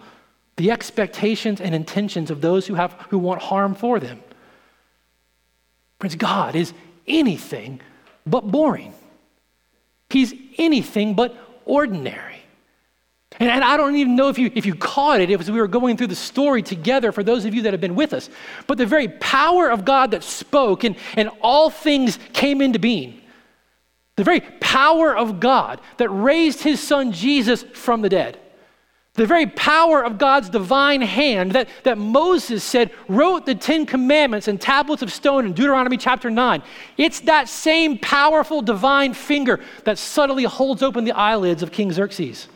the 0.58 0.72
expectations 0.72 1.62
and 1.62 1.74
intentions 1.74 2.32
of 2.32 2.42
those 2.42 2.68
who, 2.68 2.76
have, 2.76 2.94
who 3.10 3.18
want 3.18 3.42
harm 3.42 3.76
for 3.76 4.00
them. 4.00 4.20
Friends, 6.00 6.16
God 6.16 6.56
is 6.56 6.74
anything 7.08 7.80
but 8.26 8.42
boring. 8.52 8.94
He's 10.10 10.34
anything 10.58 11.14
but 11.14 11.38
ordinary. 11.66 12.42
And, 13.40 13.50
and, 13.50 13.64
I 13.64 13.78
don't 13.78 13.96
even 13.96 14.16
know 14.16 14.30
if 14.30 14.40
you, 14.40 14.52
if 14.56 14.66
you 14.66 14.74
caught 14.74 15.22
it 15.22 15.30
as 15.30 15.52
we 15.52 15.60
were 15.60 15.68
going 15.68 15.96
through 15.96 16.08
the 16.08 16.16
story 16.16 16.64
together 16.64 17.12
for 17.12 17.24
those 17.24 17.46
of 17.46 17.54
you 17.54 17.62
that 17.64 17.74
have 17.74 17.82
been 17.82 17.96
with 17.96 18.14
us. 18.14 18.30
But 18.66 18.80
the 18.80 18.86
very 18.86 19.08
power 19.08 19.70
of 19.70 19.86
God 19.86 20.12
that 20.12 20.24
spoke 20.24 20.84
and, 20.84 20.96
and 21.16 21.30
all 21.42 21.70
things 21.70 22.18
came 22.34 22.62
into 22.62 22.80
being, 22.80 23.22
the 24.16 24.24
very 24.24 24.42
power 24.42 25.16
of 25.16 25.40
God 25.40 25.82
that 25.98 26.10
raised 26.10 26.62
his 26.62 26.80
son 26.80 27.12
Jesus 27.12 27.62
from 27.62 28.02
the 28.02 28.10
dead, 28.10 28.40
the 29.14 29.28
very 29.28 29.46
power 29.46 30.04
of 30.04 30.18
God's 30.18 30.50
divine 30.50 31.02
hand 31.02 31.52
that, 31.52 31.70
that 31.84 32.00
Moses 32.00 32.64
said 32.64 32.92
wrote 33.08 33.46
the 33.46 33.54
Ten 33.56 33.86
Commandments 33.86 34.48
and 34.48 34.60
tablets 34.60 35.04
of 35.04 35.14
stone 35.14 35.46
in 35.46 35.54
Deuteronomy 35.54 35.98
chapter 35.98 36.32
9. 36.32 36.64
It's 36.98 37.20
that 37.22 37.50
same 37.50 38.00
powerful 38.00 38.64
divine 38.64 39.14
finger 39.14 39.60
that 39.84 40.00
subtly 40.00 40.44
holds 40.44 40.82
open 40.82 41.04
the 41.04 41.12
eyelids 41.12 41.62
of 41.62 41.72
King 41.72 41.92
Xerxes. 41.92 42.48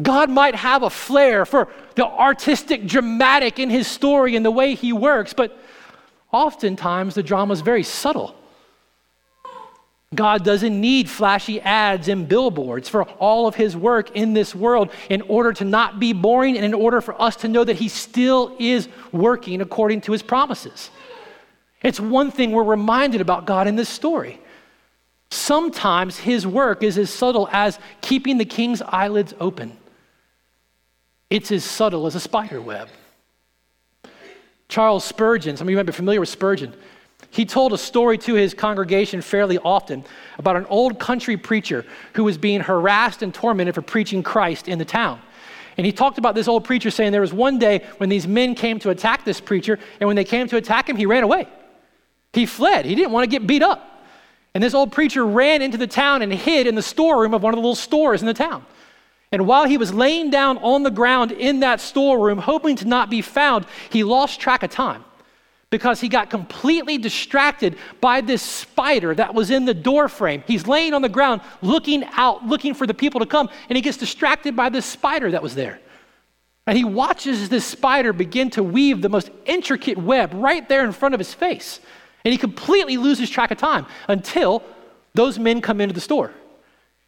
God 0.00 0.30
might 0.30 0.54
have 0.54 0.82
a 0.82 0.90
flair 0.90 1.44
for 1.44 1.68
the 1.94 2.06
artistic, 2.06 2.86
dramatic 2.86 3.58
in 3.58 3.68
his 3.68 3.86
story 3.86 4.36
and 4.36 4.44
the 4.44 4.50
way 4.50 4.74
he 4.74 4.92
works, 4.92 5.32
but 5.32 5.56
oftentimes 6.32 7.14
the 7.14 7.22
drama 7.22 7.52
is 7.52 7.60
very 7.60 7.82
subtle. 7.82 8.34
God 10.14 10.44
doesn't 10.44 10.78
need 10.78 11.08
flashy 11.08 11.60
ads 11.60 12.08
and 12.08 12.28
billboards 12.28 12.88
for 12.88 13.04
all 13.04 13.46
of 13.46 13.54
his 13.54 13.76
work 13.76 14.10
in 14.14 14.34
this 14.34 14.54
world 14.54 14.90
in 15.08 15.22
order 15.22 15.52
to 15.54 15.64
not 15.64 15.98
be 15.98 16.12
boring 16.12 16.56
and 16.56 16.64
in 16.64 16.74
order 16.74 17.00
for 17.00 17.20
us 17.20 17.36
to 17.36 17.48
know 17.48 17.64
that 17.64 17.76
he 17.76 17.88
still 17.88 18.54
is 18.58 18.88
working 19.10 19.60
according 19.60 20.02
to 20.02 20.12
his 20.12 20.22
promises. 20.22 20.90
It's 21.82 21.98
one 21.98 22.30
thing 22.30 22.52
we're 22.52 22.62
reminded 22.62 23.20
about 23.20 23.46
God 23.46 23.66
in 23.66 23.76
this 23.76 23.88
story. 23.88 24.38
Sometimes 25.30 26.18
his 26.18 26.46
work 26.46 26.82
is 26.82 26.98
as 26.98 27.08
subtle 27.08 27.48
as 27.50 27.78
keeping 28.02 28.36
the 28.36 28.44
king's 28.44 28.82
eyelids 28.82 29.34
open. 29.40 29.78
It's 31.32 31.50
as 31.50 31.64
subtle 31.64 32.06
as 32.06 32.14
a 32.14 32.20
spider 32.20 32.60
web. 32.60 32.90
Charles 34.68 35.02
Spurgeon, 35.02 35.56
some 35.56 35.66
of 35.66 35.70
you 35.70 35.78
might 35.78 35.86
be 35.86 35.92
familiar 35.92 36.20
with 36.20 36.28
Spurgeon, 36.28 36.74
he 37.30 37.46
told 37.46 37.72
a 37.72 37.78
story 37.78 38.18
to 38.18 38.34
his 38.34 38.52
congregation 38.52 39.22
fairly 39.22 39.56
often 39.56 40.04
about 40.36 40.56
an 40.56 40.66
old 40.66 40.98
country 40.98 41.38
preacher 41.38 41.86
who 42.12 42.24
was 42.24 42.36
being 42.36 42.60
harassed 42.60 43.22
and 43.22 43.32
tormented 43.32 43.74
for 43.74 43.80
preaching 43.80 44.22
Christ 44.22 44.68
in 44.68 44.78
the 44.78 44.84
town. 44.84 45.22
And 45.78 45.86
he 45.86 45.92
talked 45.92 46.18
about 46.18 46.34
this 46.34 46.48
old 46.48 46.64
preacher 46.64 46.90
saying 46.90 47.12
there 47.12 47.22
was 47.22 47.32
one 47.32 47.58
day 47.58 47.86
when 47.96 48.10
these 48.10 48.28
men 48.28 48.54
came 48.54 48.78
to 48.80 48.90
attack 48.90 49.24
this 49.24 49.40
preacher, 49.40 49.78
and 50.00 50.08
when 50.08 50.16
they 50.16 50.24
came 50.24 50.48
to 50.48 50.58
attack 50.58 50.86
him, 50.86 50.98
he 50.98 51.06
ran 51.06 51.22
away. 51.22 51.48
He 52.34 52.44
fled. 52.44 52.84
He 52.84 52.94
didn't 52.94 53.12
want 53.12 53.24
to 53.24 53.30
get 53.30 53.46
beat 53.46 53.62
up. 53.62 54.04
And 54.52 54.62
this 54.62 54.74
old 54.74 54.92
preacher 54.92 55.24
ran 55.24 55.62
into 55.62 55.78
the 55.78 55.86
town 55.86 56.20
and 56.20 56.30
hid 56.30 56.66
in 56.66 56.74
the 56.74 56.82
storeroom 56.82 57.32
of 57.32 57.42
one 57.42 57.54
of 57.54 57.56
the 57.56 57.62
little 57.62 57.74
stores 57.74 58.20
in 58.20 58.26
the 58.26 58.34
town. 58.34 58.66
And 59.32 59.46
while 59.46 59.66
he 59.66 59.78
was 59.78 59.92
laying 59.92 60.28
down 60.28 60.58
on 60.58 60.82
the 60.82 60.90
ground 60.90 61.32
in 61.32 61.60
that 61.60 61.80
storeroom, 61.80 62.38
hoping 62.38 62.76
to 62.76 62.84
not 62.84 63.08
be 63.08 63.22
found, 63.22 63.66
he 63.90 64.04
lost 64.04 64.38
track 64.38 64.62
of 64.62 64.70
time 64.70 65.04
because 65.70 66.00
he 66.02 66.08
got 66.08 66.28
completely 66.28 66.98
distracted 66.98 67.78
by 67.98 68.20
this 68.20 68.42
spider 68.42 69.14
that 69.14 69.34
was 69.34 69.50
in 69.50 69.64
the 69.64 69.72
door 69.72 70.06
frame. 70.06 70.44
He's 70.46 70.66
laying 70.66 70.92
on 70.92 71.00
the 71.00 71.08
ground 71.08 71.40
looking 71.62 72.04
out, 72.12 72.46
looking 72.46 72.74
for 72.74 72.86
the 72.86 72.92
people 72.92 73.20
to 73.20 73.26
come, 73.26 73.48
and 73.70 73.76
he 73.76 73.80
gets 73.80 73.96
distracted 73.96 74.54
by 74.54 74.68
this 74.68 74.84
spider 74.84 75.30
that 75.30 75.42
was 75.42 75.54
there. 75.54 75.80
And 76.66 76.76
he 76.76 76.84
watches 76.84 77.48
this 77.48 77.64
spider 77.64 78.12
begin 78.12 78.50
to 78.50 78.62
weave 78.62 79.00
the 79.00 79.08
most 79.08 79.30
intricate 79.46 79.96
web 79.96 80.32
right 80.34 80.68
there 80.68 80.84
in 80.84 80.92
front 80.92 81.14
of 81.14 81.18
his 81.18 81.32
face. 81.32 81.80
And 82.24 82.32
he 82.32 82.38
completely 82.38 82.98
loses 82.98 83.30
track 83.30 83.50
of 83.50 83.56
time 83.56 83.86
until 84.08 84.62
those 85.14 85.38
men 85.38 85.62
come 85.62 85.80
into 85.80 85.94
the 85.94 86.02
store. 86.02 86.32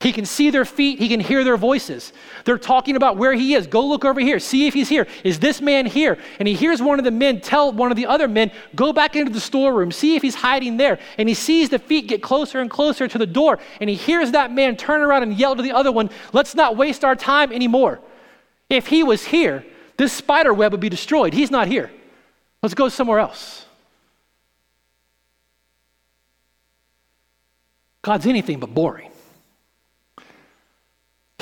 He 0.00 0.12
can 0.12 0.26
see 0.26 0.50
their 0.50 0.66
feet, 0.66 0.98
he 0.98 1.08
can 1.08 1.20
hear 1.20 1.44
their 1.44 1.56
voices. 1.56 2.12
They're 2.44 2.58
talking 2.58 2.94
about 2.94 3.16
where 3.16 3.32
he 3.32 3.54
is. 3.54 3.66
Go 3.66 3.86
look 3.86 4.04
over 4.04 4.20
here, 4.20 4.38
see 4.38 4.66
if 4.66 4.74
he's 4.74 4.88
here. 4.88 5.06
Is 5.22 5.38
this 5.38 5.62
man 5.62 5.86
here? 5.86 6.18
And 6.38 6.46
he 6.46 6.52
hears 6.52 6.82
one 6.82 6.98
of 6.98 7.06
the 7.06 7.10
men 7.10 7.40
tell 7.40 7.72
one 7.72 7.90
of 7.90 7.96
the 7.96 8.04
other 8.04 8.28
men, 8.28 8.50
Go 8.74 8.92
back 8.92 9.16
into 9.16 9.32
the 9.32 9.40
storeroom, 9.40 9.90
see 9.90 10.14
if 10.14 10.20
he's 10.20 10.34
hiding 10.34 10.76
there. 10.76 10.98
And 11.16 11.26
he 11.26 11.34
sees 11.34 11.70
the 11.70 11.78
feet 11.78 12.06
get 12.06 12.22
closer 12.22 12.60
and 12.60 12.70
closer 12.70 13.08
to 13.08 13.16
the 13.16 13.26
door. 13.26 13.58
And 13.80 13.88
he 13.88 13.96
hears 13.96 14.32
that 14.32 14.52
man 14.52 14.76
turn 14.76 15.00
around 15.00 15.22
and 15.22 15.38
yell 15.38 15.56
to 15.56 15.62
the 15.62 15.72
other 15.72 15.90
one, 15.90 16.10
Let's 16.34 16.54
not 16.54 16.76
waste 16.76 17.02
our 17.02 17.16
time 17.16 17.50
anymore. 17.50 18.00
If 18.68 18.88
he 18.88 19.02
was 19.02 19.24
here, 19.24 19.64
this 19.96 20.12
spider 20.12 20.52
web 20.52 20.72
would 20.72 20.80
be 20.80 20.90
destroyed. 20.90 21.32
He's 21.32 21.50
not 21.50 21.66
here. 21.66 21.90
Let's 22.62 22.74
go 22.74 22.90
somewhere 22.90 23.20
else. 23.20 23.64
God's 28.02 28.26
anything 28.26 28.60
but 28.60 28.74
boring. 28.74 29.10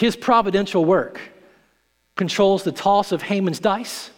His 0.03 0.17
providential 0.17 0.85
work 0.85 1.21
controls 2.17 2.65
the 2.65 2.73
toss 2.73 3.13
of 3.13 3.23
Haman's 3.23 3.61
dice, 3.61 4.11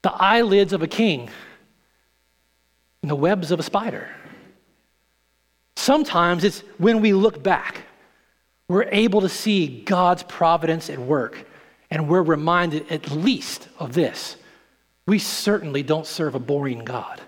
the 0.00 0.10
eyelids 0.10 0.72
of 0.72 0.82
a 0.82 0.86
king, 0.86 1.28
and 3.02 3.10
the 3.10 3.14
webs 3.14 3.50
of 3.50 3.60
a 3.60 3.62
spider. 3.62 4.08
Sometimes 5.76 6.44
it's 6.44 6.60
when 6.78 7.02
we 7.02 7.12
look 7.12 7.42
back, 7.42 7.82
we're 8.66 8.88
able 8.90 9.20
to 9.20 9.28
see 9.28 9.82
God's 9.82 10.22
providence 10.22 10.88
at 10.88 10.98
work, 10.98 11.46
and 11.90 12.08
we're 12.08 12.22
reminded 12.22 12.90
at 12.90 13.10
least 13.10 13.68
of 13.78 13.92
this 13.92 14.36
we 15.06 15.18
certainly 15.18 15.82
don't 15.82 16.06
serve 16.06 16.34
a 16.34 16.38
boring 16.38 16.86
God. 16.86 17.20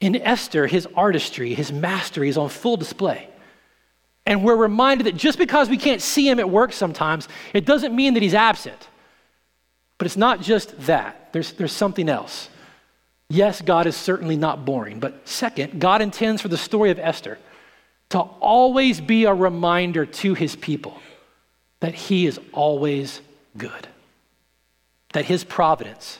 In 0.00 0.16
Esther, 0.16 0.66
his 0.66 0.86
artistry, 0.94 1.54
his 1.54 1.72
mastery 1.72 2.28
is 2.28 2.36
on 2.36 2.50
full 2.50 2.76
display. 2.76 3.30
And 4.24 4.44
we're 4.44 4.56
reminded 4.56 5.06
that 5.06 5.16
just 5.16 5.38
because 5.38 5.68
we 5.68 5.76
can't 5.76 6.00
see 6.00 6.28
him 6.28 6.38
at 6.38 6.48
work 6.48 6.72
sometimes, 6.72 7.28
it 7.52 7.66
doesn't 7.66 7.94
mean 7.94 8.14
that 8.14 8.22
he's 8.22 8.34
absent. 8.34 8.88
But 9.98 10.06
it's 10.06 10.16
not 10.16 10.40
just 10.40 10.78
that, 10.86 11.32
there's, 11.32 11.52
there's 11.52 11.72
something 11.72 12.08
else. 12.08 12.48
Yes, 13.28 13.62
God 13.62 13.86
is 13.86 13.96
certainly 13.96 14.36
not 14.36 14.64
boring. 14.64 15.00
But 15.00 15.26
second, 15.26 15.80
God 15.80 16.02
intends 16.02 16.42
for 16.42 16.48
the 16.48 16.58
story 16.58 16.90
of 16.90 16.98
Esther 16.98 17.38
to 18.10 18.20
always 18.20 19.00
be 19.00 19.24
a 19.24 19.32
reminder 19.32 20.04
to 20.04 20.34
his 20.34 20.54
people 20.54 20.98
that 21.80 21.94
he 21.94 22.26
is 22.26 22.38
always 22.52 23.20
good, 23.56 23.88
that 25.14 25.24
his 25.24 25.44
providence, 25.44 26.18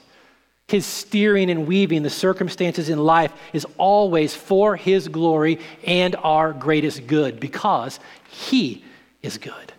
his 0.72 0.86
steering 0.86 1.50
and 1.50 1.66
weaving 1.66 2.02
the 2.02 2.08
circumstances 2.08 2.88
in 2.88 2.98
life 2.98 3.30
is 3.52 3.66
always 3.76 4.34
for 4.34 4.74
his 4.74 5.06
glory 5.06 5.60
and 5.84 6.16
our 6.16 6.54
greatest 6.54 7.06
good 7.06 7.38
because 7.38 8.00
he 8.30 8.82
is 9.20 9.36
good. 9.36 9.74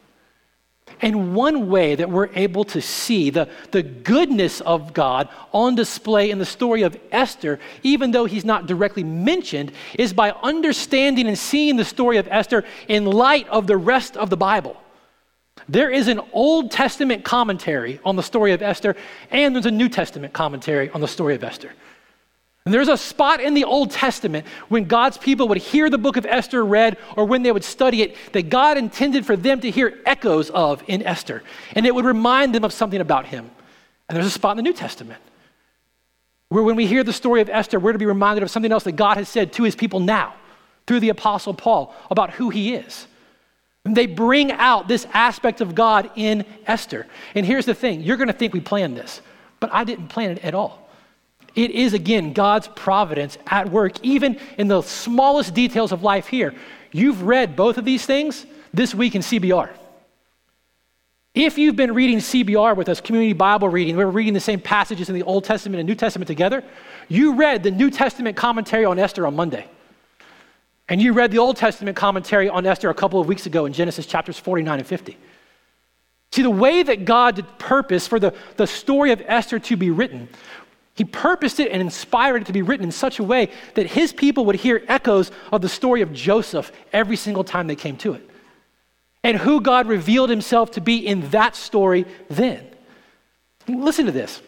And 1.01 1.33
one 1.33 1.67
way 1.67 1.95
that 1.95 2.11
we're 2.11 2.29
able 2.35 2.63
to 2.65 2.79
see 2.79 3.31
the, 3.31 3.49
the 3.71 3.81
goodness 3.81 4.61
of 4.61 4.93
God 4.93 5.29
on 5.51 5.73
display 5.73 6.29
in 6.29 6.37
the 6.37 6.45
story 6.45 6.83
of 6.83 6.95
Esther, 7.11 7.59
even 7.81 8.11
though 8.11 8.25
he's 8.25 8.45
not 8.45 8.67
directly 8.67 9.03
mentioned, 9.03 9.71
is 9.97 10.13
by 10.13 10.29
understanding 10.43 11.27
and 11.27 11.39
seeing 11.39 11.75
the 11.75 11.85
story 11.85 12.17
of 12.17 12.27
Esther 12.29 12.65
in 12.87 13.05
light 13.05 13.47
of 13.49 13.65
the 13.65 13.77
rest 13.77 14.15
of 14.15 14.29
the 14.29 14.37
Bible. 14.37 14.77
There 15.69 15.89
is 15.89 16.07
an 16.07 16.19
Old 16.31 16.71
Testament 16.71 17.23
commentary 17.23 17.99
on 18.03 18.15
the 18.15 18.23
story 18.23 18.51
of 18.51 18.61
Esther, 18.61 18.95
and 19.31 19.55
there's 19.55 19.65
a 19.65 19.71
New 19.71 19.89
Testament 19.89 20.33
commentary 20.33 20.89
on 20.89 21.01
the 21.01 21.07
story 21.07 21.35
of 21.35 21.43
Esther. 21.43 21.71
And 22.65 22.73
there's 22.73 22.87
a 22.87 22.97
spot 22.97 23.41
in 23.41 23.53
the 23.53 23.65
Old 23.65 23.91
Testament 23.91 24.47
when 24.69 24.85
God's 24.85 25.17
people 25.17 25.49
would 25.49 25.57
hear 25.57 25.89
the 25.89 25.97
book 25.97 26.15
of 26.15 26.25
Esther 26.25 26.63
read 26.63 26.97
or 27.17 27.25
when 27.25 27.43
they 27.43 27.51
would 27.51 27.63
study 27.63 28.01
it 28.01 28.15
that 28.31 28.49
God 28.49 28.77
intended 28.77 29.25
for 29.25 29.35
them 29.35 29.59
to 29.61 29.69
hear 29.69 29.99
echoes 30.05 30.49
of 30.49 30.81
in 30.87 31.03
Esther. 31.03 31.43
And 31.73 31.85
it 31.85 31.93
would 31.93 32.05
remind 32.05 32.55
them 32.55 32.63
of 32.63 32.71
something 32.71 33.01
about 33.01 33.25
him. 33.25 33.51
And 34.07 34.15
there's 34.15 34.27
a 34.27 34.31
spot 34.31 34.51
in 34.51 34.57
the 34.57 34.63
New 34.63 34.73
Testament 34.73 35.21
where 36.47 36.63
when 36.63 36.77
we 36.77 36.87
hear 36.87 37.03
the 37.03 37.11
story 37.11 37.41
of 37.41 37.49
Esther, 37.49 37.79
we're 37.79 37.93
to 37.93 37.99
be 37.99 38.05
reminded 38.05 38.43
of 38.43 38.51
something 38.51 38.71
else 38.71 38.83
that 38.85 38.93
God 38.93 39.17
has 39.17 39.27
said 39.27 39.51
to 39.53 39.63
his 39.63 39.75
people 39.75 39.99
now 39.99 40.33
through 40.87 41.01
the 41.01 41.09
Apostle 41.09 41.53
Paul 41.53 41.93
about 42.11 42.31
who 42.31 42.49
he 42.49 42.75
is. 42.75 43.07
They 43.85 44.05
bring 44.05 44.51
out 44.51 44.87
this 44.87 45.05
aspect 45.13 45.59
of 45.59 45.75
God 45.75 46.09
in 46.15 46.45
Esther. 46.65 47.05
And 47.35 47.45
here's 47.45 47.65
the 47.65 47.73
thing 47.73 48.01
you're 48.01 48.17
going 48.17 48.27
to 48.27 48.33
think 48.33 48.53
we 48.53 48.61
planned 48.61 48.95
this, 48.95 49.21
but 49.59 49.73
I 49.73 49.83
didn't 49.83 50.07
plan 50.07 50.31
it 50.31 50.43
at 50.43 50.55
all. 50.55 50.89
It 51.55 51.71
is, 51.71 51.93
again, 51.93 52.33
God's 52.33 52.67
providence 52.69 53.37
at 53.45 53.69
work, 53.69 53.93
even 54.01 54.39
in 54.57 54.67
the 54.67 54.81
smallest 54.81 55.53
details 55.53 55.91
of 55.91 56.01
life 56.01 56.27
here. 56.27 56.53
You've 56.91 57.23
read 57.23 57.55
both 57.55 57.77
of 57.77 57.85
these 57.85 58.05
things 58.05 58.45
this 58.73 58.95
week 58.95 59.15
in 59.15 59.21
CBR. 59.21 59.69
If 61.35 61.57
you've 61.57 61.75
been 61.75 61.93
reading 61.93 62.19
CBR 62.19 62.75
with 62.75 62.89
us, 62.89 63.01
community 63.01 63.33
Bible 63.33 63.67
reading, 63.67 63.97
we 63.97 64.03
are 64.03 64.09
reading 64.09 64.33
the 64.33 64.39
same 64.39 64.59
passages 64.59 65.09
in 65.09 65.15
the 65.15 65.23
Old 65.23 65.43
Testament 65.43 65.79
and 65.79 65.87
New 65.87 65.95
Testament 65.95 66.27
together, 66.27 66.63
you 67.07 67.35
read 67.35 67.63
the 67.63 67.71
New 67.71 67.89
Testament 67.89 68.37
commentary 68.37 68.85
on 68.85 68.97
Esther 68.97 69.27
on 69.27 69.35
Monday. 69.35 69.67
And 70.89 71.01
you 71.01 71.13
read 71.13 71.31
the 71.31 71.39
Old 71.39 71.57
Testament 71.57 71.95
commentary 71.95 72.49
on 72.49 72.65
Esther 72.65 72.89
a 72.89 72.93
couple 72.93 73.19
of 73.19 73.27
weeks 73.27 73.45
ago 73.45 73.65
in 73.65 73.73
Genesis 73.73 74.05
chapters 74.05 74.37
49 74.37 74.79
and 74.79 74.87
50. 74.87 75.17
See, 76.31 76.41
the 76.41 76.49
way 76.49 76.83
that 76.83 77.05
God 77.05 77.45
purposed 77.59 78.09
for 78.09 78.19
the, 78.19 78.33
the 78.57 78.67
story 78.67 79.11
of 79.11 79.21
Esther 79.25 79.59
to 79.59 79.77
be 79.77 79.91
written 79.91 80.27
he 80.95 81.05
purposed 81.05 81.59
it 81.59 81.71
and 81.71 81.81
inspired 81.81 82.43
it 82.43 82.45
to 82.45 82.53
be 82.53 82.61
written 82.61 82.85
in 82.85 82.91
such 82.91 83.19
a 83.19 83.23
way 83.23 83.49
that 83.73 83.87
his 83.87 84.13
people 84.13 84.45
would 84.45 84.55
hear 84.55 84.83
echoes 84.87 85.31
of 85.51 85.61
the 85.61 85.69
story 85.69 86.01
of 86.01 86.13
Joseph 86.13 86.71
every 86.91 87.15
single 87.15 87.43
time 87.43 87.67
they 87.67 87.75
came 87.75 87.97
to 87.97 88.13
it. 88.13 88.29
And 89.23 89.37
who 89.37 89.61
God 89.61 89.87
revealed 89.87 90.29
himself 90.29 90.71
to 90.71 90.81
be 90.81 91.05
in 91.05 91.29
that 91.31 91.55
story 91.55 92.05
then. 92.29 92.67
Listen 93.67 94.05
to 94.05 94.11
this. 94.11 94.41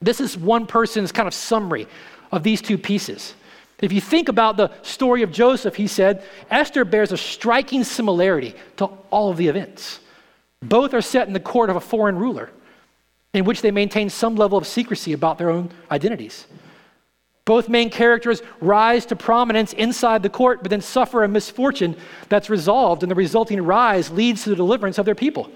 This 0.00 0.20
is 0.20 0.36
one 0.36 0.66
person's 0.66 1.12
kind 1.12 1.26
of 1.26 1.32
summary 1.32 1.86
of 2.30 2.42
these 2.42 2.60
two 2.60 2.76
pieces. 2.76 3.34
If 3.80 3.92
you 3.92 4.00
think 4.00 4.28
about 4.28 4.56
the 4.56 4.70
story 4.82 5.22
of 5.22 5.30
Joseph, 5.30 5.76
he 5.76 5.86
said, 5.86 6.24
Esther 6.50 6.84
bears 6.84 7.12
a 7.12 7.16
striking 7.16 7.84
similarity 7.84 8.54
to 8.78 8.86
all 9.10 9.30
of 9.30 9.36
the 9.36 9.48
events. 9.48 10.00
Both 10.62 10.94
are 10.94 11.02
set 11.02 11.26
in 11.26 11.34
the 11.34 11.40
court 11.40 11.68
of 11.68 11.76
a 11.76 11.80
foreign 11.80 12.16
ruler 12.16 12.50
in 13.34 13.44
which 13.44 13.60
they 13.60 13.70
maintain 13.70 14.08
some 14.08 14.34
level 14.34 14.56
of 14.56 14.66
secrecy 14.66 15.12
about 15.12 15.36
their 15.36 15.50
own 15.50 15.70
identities. 15.90 16.46
Both 17.44 17.68
main 17.68 17.90
characters 17.90 18.42
rise 18.60 19.06
to 19.06 19.16
prominence 19.16 19.72
inside 19.74 20.22
the 20.22 20.30
court, 20.30 20.62
but 20.62 20.70
then 20.70 20.80
suffer 20.80 21.22
a 21.22 21.28
misfortune 21.28 21.96
that's 22.28 22.50
resolved, 22.50 23.02
and 23.02 23.10
the 23.10 23.14
resulting 23.14 23.62
rise 23.62 24.10
leads 24.10 24.44
to 24.44 24.50
the 24.50 24.56
deliverance 24.56 24.98
of 24.98 25.04
their 25.04 25.14
people. 25.14 25.50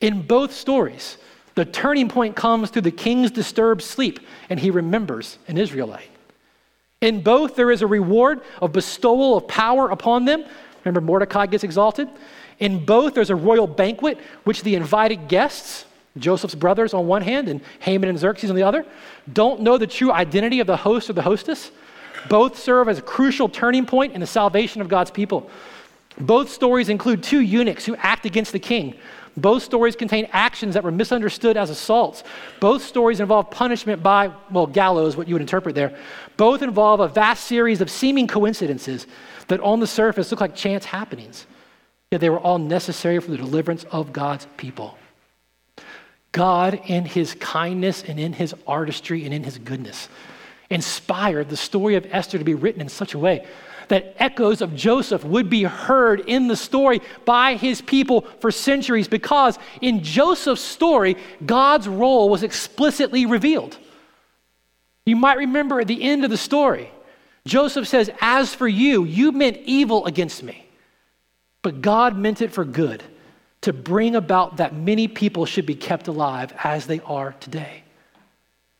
In 0.00 0.22
both 0.22 0.52
stories, 0.52 1.16
the 1.54 1.64
turning 1.64 2.08
point 2.08 2.36
comes 2.36 2.70
through 2.70 2.82
the 2.82 2.90
king's 2.90 3.30
disturbed 3.30 3.82
sleep, 3.82 4.20
and 4.48 4.60
he 4.60 4.70
remembers 4.70 5.38
an 5.48 5.58
Israelite. 5.58 6.11
In 7.02 7.20
both, 7.20 7.56
there 7.56 7.70
is 7.70 7.82
a 7.82 7.86
reward 7.86 8.40
of 8.62 8.72
bestowal 8.72 9.36
of 9.36 9.46
power 9.48 9.90
upon 9.90 10.24
them. 10.24 10.44
Remember, 10.84 11.00
Mordecai 11.00 11.46
gets 11.46 11.64
exalted. 11.64 12.08
In 12.60 12.84
both, 12.84 13.12
there's 13.12 13.30
a 13.30 13.36
royal 13.36 13.66
banquet, 13.66 14.18
which 14.44 14.62
the 14.62 14.76
invited 14.76 15.26
guests, 15.28 15.84
Joseph's 16.16 16.54
brothers 16.54 16.94
on 16.94 17.08
one 17.08 17.22
hand 17.22 17.48
and 17.48 17.60
Haman 17.80 18.08
and 18.08 18.18
Xerxes 18.18 18.50
on 18.50 18.56
the 18.56 18.62
other, 18.62 18.86
don't 19.32 19.60
know 19.60 19.78
the 19.78 19.86
true 19.86 20.12
identity 20.12 20.60
of 20.60 20.68
the 20.68 20.76
host 20.76 21.10
or 21.10 21.12
the 21.12 21.22
hostess. 21.22 21.72
Both 22.28 22.56
serve 22.58 22.88
as 22.88 22.98
a 22.98 23.02
crucial 23.02 23.48
turning 23.48 23.84
point 23.84 24.12
in 24.12 24.20
the 24.20 24.26
salvation 24.26 24.80
of 24.80 24.88
God's 24.88 25.10
people. 25.10 25.50
Both 26.20 26.50
stories 26.50 26.88
include 26.88 27.22
two 27.22 27.40
eunuchs 27.40 27.84
who 27.84 27.96
act 27.96 28.26
against 28.26 28.52
the 28.52 28.58
king. 28.58 28.94
Both 29.36 29.62
stories 29.62 29.96
contain 29.96 30.28
actions 30.32 30.74
that 30.74 30.84
were 30.84 30.90
misunderstood 30.90 31.56
as 31.56 31.70
assaults. 31.70 32.22
Both 32.60 32.84
stories 32.84 33.20
involve 33.20 33.50
punishment 33.50 34.02
by, 34.02 34.30
well, 34.50 34.66
gallows, 34.66 35.16
what 35.16 35.26
you 35.26 35.34
would 35.34 35.42
interpret 35.42 35.74
there. 35.74 35.96
Both 36.36 36.62
involve 36.62 37.00
a 37.00 37.08
vast 37.08 37.44
series 37.44 37.80
of 37.80 37.90
seeming 37.90 38.26
coincidences 38.26 39.06
that 39.48 39.60
on 39.60 39.80
the 39.80 39.86
surface 39.86 40.30
look 40.30 40.40
like 40.40 40.54
chance 40.54 40.84
happenings, 40.84 41.46
yet 42.10 42.20
they 42.20 42.28
were 42.28 42.40
all 42.40 42.58
necessary 42.58 43.18
for 43.20 43.30
the 43.30 43.38
deliverance 43.38 43.84
of 43.84 44.12
God's 44.12 44.46
people. 44.58 44.98
God, 46.32 46.80
in 46.86 47.04
his 47.04 47.34
kindness 47.34 48.02
and 48.02 48.18
in 48.18 48.32
his 48.32 48.54
artistry 48.66 49.24
and 49.24 49.32
in 49.32 49.44
his 49.44 49.58
goodness, 49.58 50.08
inspired 50.70 51.48
the 51.48 51.56
story 51.56 51.94
of 51.96 52.06
Esther 52.10 52.38
to 52.38 52.44
be 52.44 52.54
written 52.54 52.80
in 52.80 52.88
such 52.88 53.14
a 53.14 53.18
way 53.18 53.46
that 53.88 54.14
echoes 54.18 54.60
of 54.60 54.74
Joseph 54.74 55.24
would 55.24 55.50
be 55.50 55.64
heard 55.64 56.20
in 56.20 56.48
the 56.48 56.56
story 56.56 57.00
by 57.24 57.54
his 57.54 57.80
people 57.80 58.22
for 58.40 58.50
centuries 58.50 59.08
because 59.08 59.58
in 59.80 60.02
Joseph's 60.02 60.62
story, 60.62 61.16
God's 61.44 61.88
role 61.88 62.28
was 62.28 62.42
explicitly 62.42 63.26
revealed. 63.26 63.78
You 65.04 65.16
might 65.16 65.38
remember 65.38 65.80
at 65.80 65.88
the 65.88 66.02
end 66.02 66.24
of 66.24 66.30
the 66.30 66.36
story, 66.36 66.90
Joseph 67.44 67.88
says, 67.88 68.10
As 68.20 68.54
for 68.54 68.68
you, 68.68 69.04
you 69.04 69.32
meant 69.32 69.58
evil 69.64 70.06
against 70.06 70.42
me, 70.42 70.66
but 71.62 71.82
God 71.82 72.16
meant 72.16 72.40
it 72.40 72.52
for 72.52 72.64
good 72.64 73.02
to 73.62 73.72
bring 73.72 74.14
about 74.16 74.58
that 74.58 74.74
many 74.74 75.08
people 75.08 75.46
should 75.46 75.66
be 75.66 75.74
kept 75.74 76.08
alive 76.08 76.52
as 76.62 76.86
they 76.86 77.00
are 77.00 77.32
today. 77.40 77.81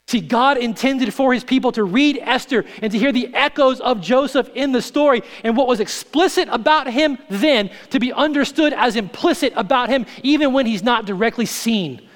See, 0.09 0.21
God 0.21 0.59
intended 0.59 1.15
for 1.15 1.33
his 1.33 1.45
people 1.45 1.73
to 1.73 1.85
read 1.85 2.19
Esther 2.21 2.65
and 2.83 2.93
to 2.93 2.99
hear 2.99 3.13
the 3.13 3.35
echoes 3.35 3.81
of 3.81 4.01
Joseph 4.01 4.51
in 4.55 4.73
the 4.73 4.83
story, 4.83 5.23
and 5.43 5.57
what 5.57 5.69
was 5.69 5.81
explicit 5.81 6.49
about 6.51 6.91
him 6.91 7.19
then 7.31 7.71
to 7.91 7.99
be 7.99 8.13
understood 8.13 8.73
as 8.75 8.97
implicit 8.97 9.53
about 9.57 9.89
him 9.89 10.05
even 10.23 10.53
when 10.53 10.67
he's 10.67 10.83
not 10.83 11.07
directly 11.07 11.47
seen. 11.47 12.07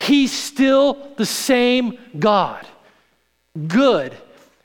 He's 0.00 0.32
still 0.32 1.12
the 1.16 1.26
same 1.26 1.98
God, 2.18 2.66
good 3.66 4.14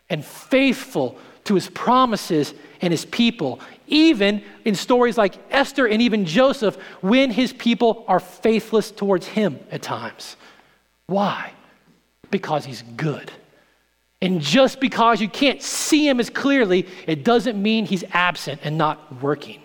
and 0.09 0.23
faithful 0.23 1.17
to 1.45 1.55
his 1.55 1.69
promises 1.69 2.53
and 2.81 2.91
his 2.91 3.05
people, 3.05 3.59
even 3.87 4.43
in 4.65 4.75
stories 4.75 5.17
like 5.17 5.35
Esther 5.49 5.87
and 5.87 6.01
even 6.01 6.25
Joseph, 6.25 6.75
when 7.01 7.31
his 7.31 7.53
people 7.53 8.05
are 8.07 8.19
faithless 8.19 8.91
towards 8.91 9.27
him 9.27 9.59
at 9.71 9.81
times. 9.81 10.35
Why? 11.07 11.53
Because 12.33 12.65
he's 12.65 12.81
good. 12.97 13.31
And 14.19 14.41
just 14.41 14.79
because 14.79 15.21
you 15.21 15.29
can't 15.29 15.61
see 15.61 16.07
him 16.07 16.19
as 16.19 16.31
clearly, 16.31 16.87
it 17.05 17.23
doesn't 17.23 17.61
mean 17.61 17.85
he's 17.85 18.03
absent 18.11 18.61
and 18.63 18.75
not 18.75 19.21
working. 19.21 19.61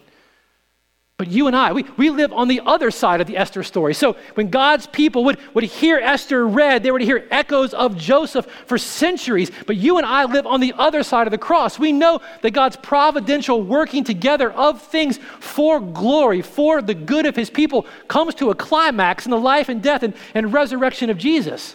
But 1.17 1.29
you 1.29 1.47
and 1.47 1.57
I, 1.57 1.73
we, 1.73 1.85
we 1.97 2.11
live 2.11 2.31
on 2.33 2.47
the 2.47 2.61
other 2.67 2.91
side 2.91 3.23
of 3.23 3.27
the 3.27 3.39
Esther 3.39 3.63
story. 3.63 3.95
So 3.95 4.17
when 4.35 4.51
God's 4.51 4.87
people 4.87 5.25
would, 5.25 5.39
would 5.55 5.65
hear 5.65 5.97
Esther 5.97 6.47
read, 6.47 6.83
they 6.83 6.91
would 6.91 7.01
hear 7.01 7.27
echoes 7.31 7.73
of 7.73 7.97
Joseph 7.97 8.47
for 8.67 8.77
centuries. 8.77 9.51
But 9.67 9.77
you 9.77 9.97
and 9.97 10.07
I 10.07 10.27
live 10.27 10.47
on 10.47 10.61
the 10.61 10.75
other 10.77 11.03
side 11.03 11.27
of 11.27 11.31
the 11.31 11.39
cross. 11.39 11.79
We 11.79 11.91
know 11.91 12.21
that 12.43 12.51
God's 12.51 12.77
providential 12.77 13.63
working 13.63 14.05
together 14.05 14.53
of 14.53 14.83
things 14.83 15.19
for 15.41 15.81
glory, 15.81 16.43
for 16.43 16.83
the 16.83 16.95
good 16.95 17.25
of 17.25 17.35
his 17.35 17.49
people, 17.49 17.87
comes 18.09 18.35
to 18.37 18.51
a 18.51 18.55
climax 18.55 19.25
in 19.25 19.31
the 19.31 19.41
life 19.41 19.71
and 19.71 19.83
death 19.83 20.03
and, 20.03 20.15
and 20.35 20.53
resurrection 20.53 21.11
of 21.11 21.17
Jesus. 21.17 21.75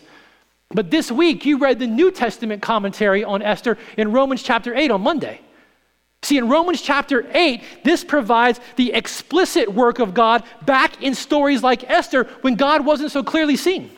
But 0.73 0.89
this 0.89 1.11
week, 1.11 1.45
you 1.45 1.57
read 1.57 1.79
the 1.79 1.87
New 1.87 2.11
Testament 2.11 2.61
commentary 2.61 3.23
on 3.23 3.41
Esther 3.41 3.77
in 3.97 4.11
Romans 4.11 4.41
chapter 4.41 4.73
8 4.75 4.91
on 4.91 5.01
Monday. 5.01 5.39
See, 6.23 6.37
in 6.37 6.47
Romans 6.47 6.81
chapter 6.81 7.27
8, 7.33 7.61
this 7.83 8.03
provides 8.03 8.59
the 8.77 8.93
explicit 8.93 9.73
work 9.73 9.99
of 9.99 10.13
God 10.13 10.43
back 10.65 11.03
in 11.03 11.15
stories 11.15 11.61
like 11.61 11.89
Esther 11.89 12.23
when 12.41 12.55
God 12.55 12.85
wasn't 12.85 13.11
so 13.11 13.23
clearly 13.23 13.57
seen. 13.57 13.91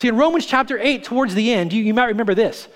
See, 0.00 0.08
in 0.08 0.16
Romans 0.16 0.46
chapter 0.46 0.78
8, 0.78 1.02
towards 1.02 1.34
the 1.34 1.52
end, 1.52 1.72
you, 1.72 1.82
you 1.82 1.94
might 1.94 2.06
remember 2.06 2.34
this. 2.34 2.68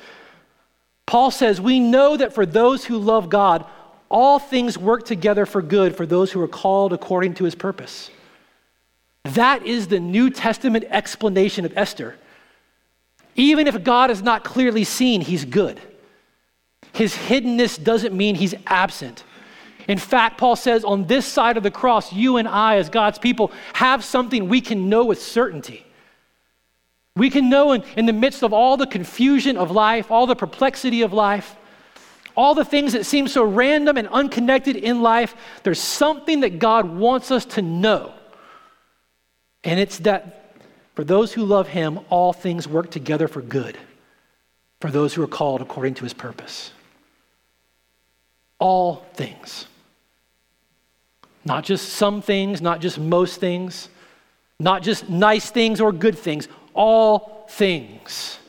Paul 1.06 1.30
says, 1.30 1.60
We 1.60 1.80
know 1.80 2.16
that 2.16 2.34
for 2.34 2.44
those 2.44 2.84
who 2.84 2.98
love 2.98 3.30
God, 3.30 3.64
all 4.08 4.38
things 4.38 4.76
work 4.76 5.04
together 5.04 5.46
for 5.46 5.62
good 5.62 5.96
for 5.96 6.04
those 6.04 6.32
who 6.32 6.40
are 6.42 6.48
called 6.48 6.92
according 6.92 7.34
to 7.34 7.44
his 7.44 7.54
purpose. 7.54 8.10
That 9.24 9.64
is 9.64 9.88
the 9.88 10.00
New 10.00 10.30
Testament 10.30 10.86
explanation 10.88 11.64
of 11.64 11.72
Esther. 11.76 12.16
Even 13.38 13.68
if 13.68 13.84
God 13.84 14.10
is 14.10 14.20
not 14.20 14.42
clearly 14.42 14.82
seen, 14.82 15.20
he's 15.20 15.44
good. 15.44 15.80
His 16.92 17.14
hiddenness 17.14 17.82
doesn't 17.82 18.12
mean 18.12 18.34
he's 18.34 18.56
absent. 18.66 19.22
In 19.86 19.96
fact, 19.96 20.38
Paul 20.38 20.56
says 20.56 20.84
on 20.84 21.06
this 21.06 21.24
side 21.24 21.56
of 21.56 21.62
the 21.62 21.70
cross, 21.70 22.12
you 22.12 22.36
and 22.36 22.48
I, 22.48 22.78
as 22.78 22.90
God's 22.90 23.18
people, 23.18 23.52
have 23.74 24.04
something 24.04 24.48
we 24.48 24.60
can 24.60 24.88
know 24.88 25.04
with 25.04 25.22
certainty. 25.22 25.86
We 27.14 27.30
can 27.30 27.48
know 27.48 27.72
in, 27.72 27.84
in 27.96 28.06
the 28.06 28.12
midst 28.12 28.42
of 28.42 28.52
all 28.52 28.76
the 28.76 28.88
confusion 28.88 29.56
of 29.56 29.70
life, 29.70 30.10
all 30.10 30.26
the 30.26 30.36
perplexity 30.36 31.02
of 31.02 31.12
life, 31.12 31.56
all 32.36 32.56
the 32.56 32.64
things 32.64 32.92
that 32.92 33.06
seem 33.06 33.28
so 33.28 33.44
random 33.44 33.96
and 33.96 34.08
unconnected 34.08 34.74
in 34.74 35.00
life, 35.00 35.36
there's 35.62 35.80
something 35.80 36.40
that 36.40 36.58
God 36.58 36.88
wants 36.88 37.30
us 37.30 37.44
to 37.44 37.62
know. 37.62 38.14
And 39.62 39.78
it's 39.78 39.98
that 39.98 40.37
for 40.98 41.04
those 41.04 41.32
who 41.32 41.44
love 41.44 41.68
Him, 41.68 42.00
all 42.10 42.32
things 42.32 42.66
work 42.66 42.90
together 42.90 43.28
for 43.28 43.40
good, 43.40 43.78
for 44.80 44.90
those 44.90 45.14
who 45.14 45.22
are 45.22 45.28
called 45.28 45.60
according 45.60 45.94
to 45.94 46.02
His 46.02 46.12
purpose 46.12 46.72
all 48.58 49.06
things. 49.14 49.68
Not 51.44 51.62
just 51.62 51.90
some 51.90 52.20
things, 52.20 52.60
not 52.60 52.80
just 52.80 52.98
most 52.98 53.38
things, 53.38 53.88
not 54.58 54.82
just 54.82 55.08
nice 55.08 55.52
things 55.52 55.80
or 55.80 55.92
good 55.92 56.18
things, 56.18 56.48
all 56.74 57.46
things. 57.48 58.40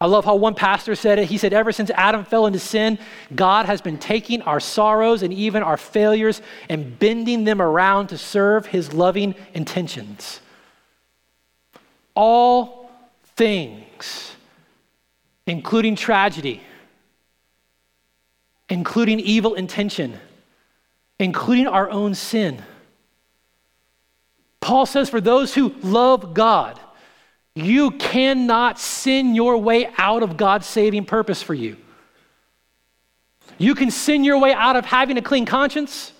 I 0.00 0.06
love 0.06 0.24
how 0.24 0.36
one 0.36 0.54
pastor 0.54 0.94
said 0.94 1.18
it. 1.18 1.26
He 1.26 1.36
said, 1.36 1.52
Ever 1.52 1.72
since 1.72 1.90
Adam 1.90 2.24
fell 2.24 2.46
into 2.46 2.58
sin, 2.58 2.98
God 3.34 3.66
has 3.66 3.82
been 3.82 3.98
taking 3.98 4.40
our 4.40 4.60
sorrows 4.60 5.22
and 5.22 5.30
even 5.30 5.62
our 5.62 5.76
failures 5.76 6.40
and 6.70 6.98
bending 6.98 7.44
them 7.44 7.60
around 7.60 8.06
to 8.06 8.16
serve 8.16 8.64
his 8.64 8.94
loving 8.94 9.34
intentions. 9.52 10.40
All 12.14 12.90
things, 13.36 14.32
including 15.46 15.96
tragedy 15.96 16.62
including 18.68 19.20
evil 19.20 19.54
intention, 19.54 20.18
including 21.18 21.66
our 21.66 21.90
own 21.90 22.14
sin. 22.14 22.62
Paul 24.60 24.86
says, 24.86 25.10
for 25.10 25.20
those 25.20 25.54
who 25.54 25.74
love 25.82 26.34
God, 26.34 26.80
you 27.54 27.92
cannot 27.92 28.80
sin 28.80 29.34
your 29.34 29.58
way 29.58 29.88
out 29.98 30.22
of 30.22 30.36
God's 30.36 30.66
saving 30.66 31.04
purpose 31.04 31.42
for 31.42 31.54
you. 31.54 31.76
You 33.58 33.74
can 33.74 33.90
sin 33.90 34.24
your 34.24 34.38
way 34.38 34.52
out 34.52 34.74
of 34.74 34.84
having 34.84 35.18
a 35.18 35.22
clean 35.22 35.46
conscience. 35.46 36.12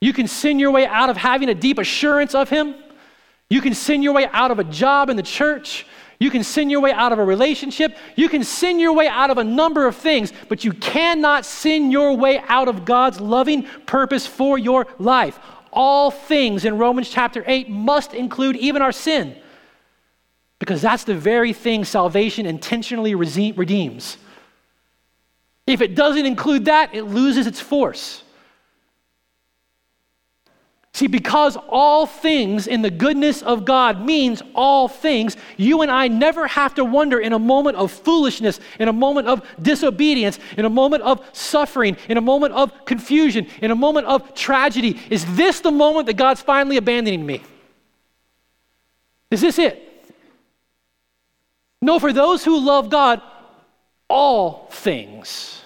You 0.00 0.12
can 0.12 0.26
sin 0.26 0.58
your 0.58 0.70
way 0.70 0.86
out 0.86 1.08
of 1.08 1.16
having 1.16 1.48
a 1.48 1.54
deep 1.54 1.78
assurance 1.78 2.34
of 2.34 2.50
Him. 2.50 2.74
You 3.50 3.60
can 3.60 3.74
sin 3.74 4.02
your 4.02 4.14
way 4.14 4.26
out 4.32 4.50
of 4.50 4.58
a 4.58 4.64
job 4.64 5.10
in 5.10 5.16
the 5.16 5.22
church. 5.22 5.84
You 6.18 6.30
can 6.30 6.44
sin 6.44 6.70
your 6.70 6.80
way 6.80 6.92
out 6.92 7.12
of 7.12 7.18
a 7.18 7.24
relationship. 7.24 7.96
You 8.14 8.28
can 8.28 8.44
sin 8.44 8.78
your 8.78 8.92
way 8.92 9.08
out 9.08 9.30
of 9.30 9.38
a 9.38 9.44
number 9.44 9.86
of 9.86 9.96
things, 9.96 10.32
but 10.48 10.64
you 10.64 10.72
cannot 10.72 11.44
sin 11.44 11.90
your 11.90 12.16
way 12.16 12.38
out 12.46 12.68
of 12.68 12.84
God's 12.84 13.20
loving 13.20 13.64
purpose 13.86 14.26
for 14.26 14.56
your 14.56 14.86
life. 14.98 15.38
All 15.72 16.10
things 16.10 16.64
in 16.64 16.78
Romans 16.78 17.08
chapter 17.08 17.42
8 17.46 17.68
must 17.68 18.12
include 18.12 18.56
even 18.56 18.82
our 18.82 18.92
sin, 18.92 19.36
because 20.58 20.82
that's 20.82 21.04
the 21.04 21.14
very 21.14 21.52
thing 21.52 21.84
salvation 21.84 22.44
intentionally 22.44 23.14
redeems. 23.14 24.16
If 25.66 25.80
it 25.80 25.94
doesn't 25.94 26.26
include 26.26 26.66
that, 26.66 26.94
it 26.94 27.04
loses 27.04 27.46
its 27.46 27.60
force. 27.60 28.22
See, 30.92 31.06
because 31.06 31.56
all 31.68 32.04
things 32.04 32.66
in 32.66 32.82
the 32.82 32.90
goodness 32.90 33.42
of 33.42 33.64
God 33.64 34.04
means 34.04 34.42
all 34.54 34.88
things, 34.88 35.36
you 35.56 35.82
and 35.82 35.90
I 35.90 36.08
never 36.08 36.46
have 36.48 36.74
to 36.74 36.84
wonder 36.84 37.20
in 37.20 37.32
a 37.32 37.38
moment 37.38 37.76
of 37.76 37.92
foolishness, 37.92 38.58
in 38.78 38.88
a 38.88 38.92
moment 38.92 39.28
of 39.28 39.46
disobedience, 39.62 40.38
in 40.56 40.64
a 40.64 40.70
moment 40.70 41.02
of 41.04 41.24
suffering, 41.32 41.96
in 42.08 42.16
a 42.16 42.20
moment 42.20 42.54
of 42.54 42.84
confusion, 42.84 43.46
in 43.62 43.70
a 43.70 43.74
moment 43.74 44.08
of 44.08 44.34
tragedy 44.34 45.00
is 45.10 45.24
this 45.36 45.60
the 45.60 45.70
moment 45.70 46.06
that 46.06 46.16
God's 46.16 46.42
finally 46.42 46.76
abandoning 46.76 47.24
me? 47.24 47.42
Is 49.30 49.40
this 49.40 49.58
it? 49.58 49.86
No, 51.80 51.98
for 51.98 52.12
those 52.12 52.44
who 52.44 52.58
love 52.58 52.90
God, 52.90 53.22
all 54.08 54.68
things. 54.72 55.62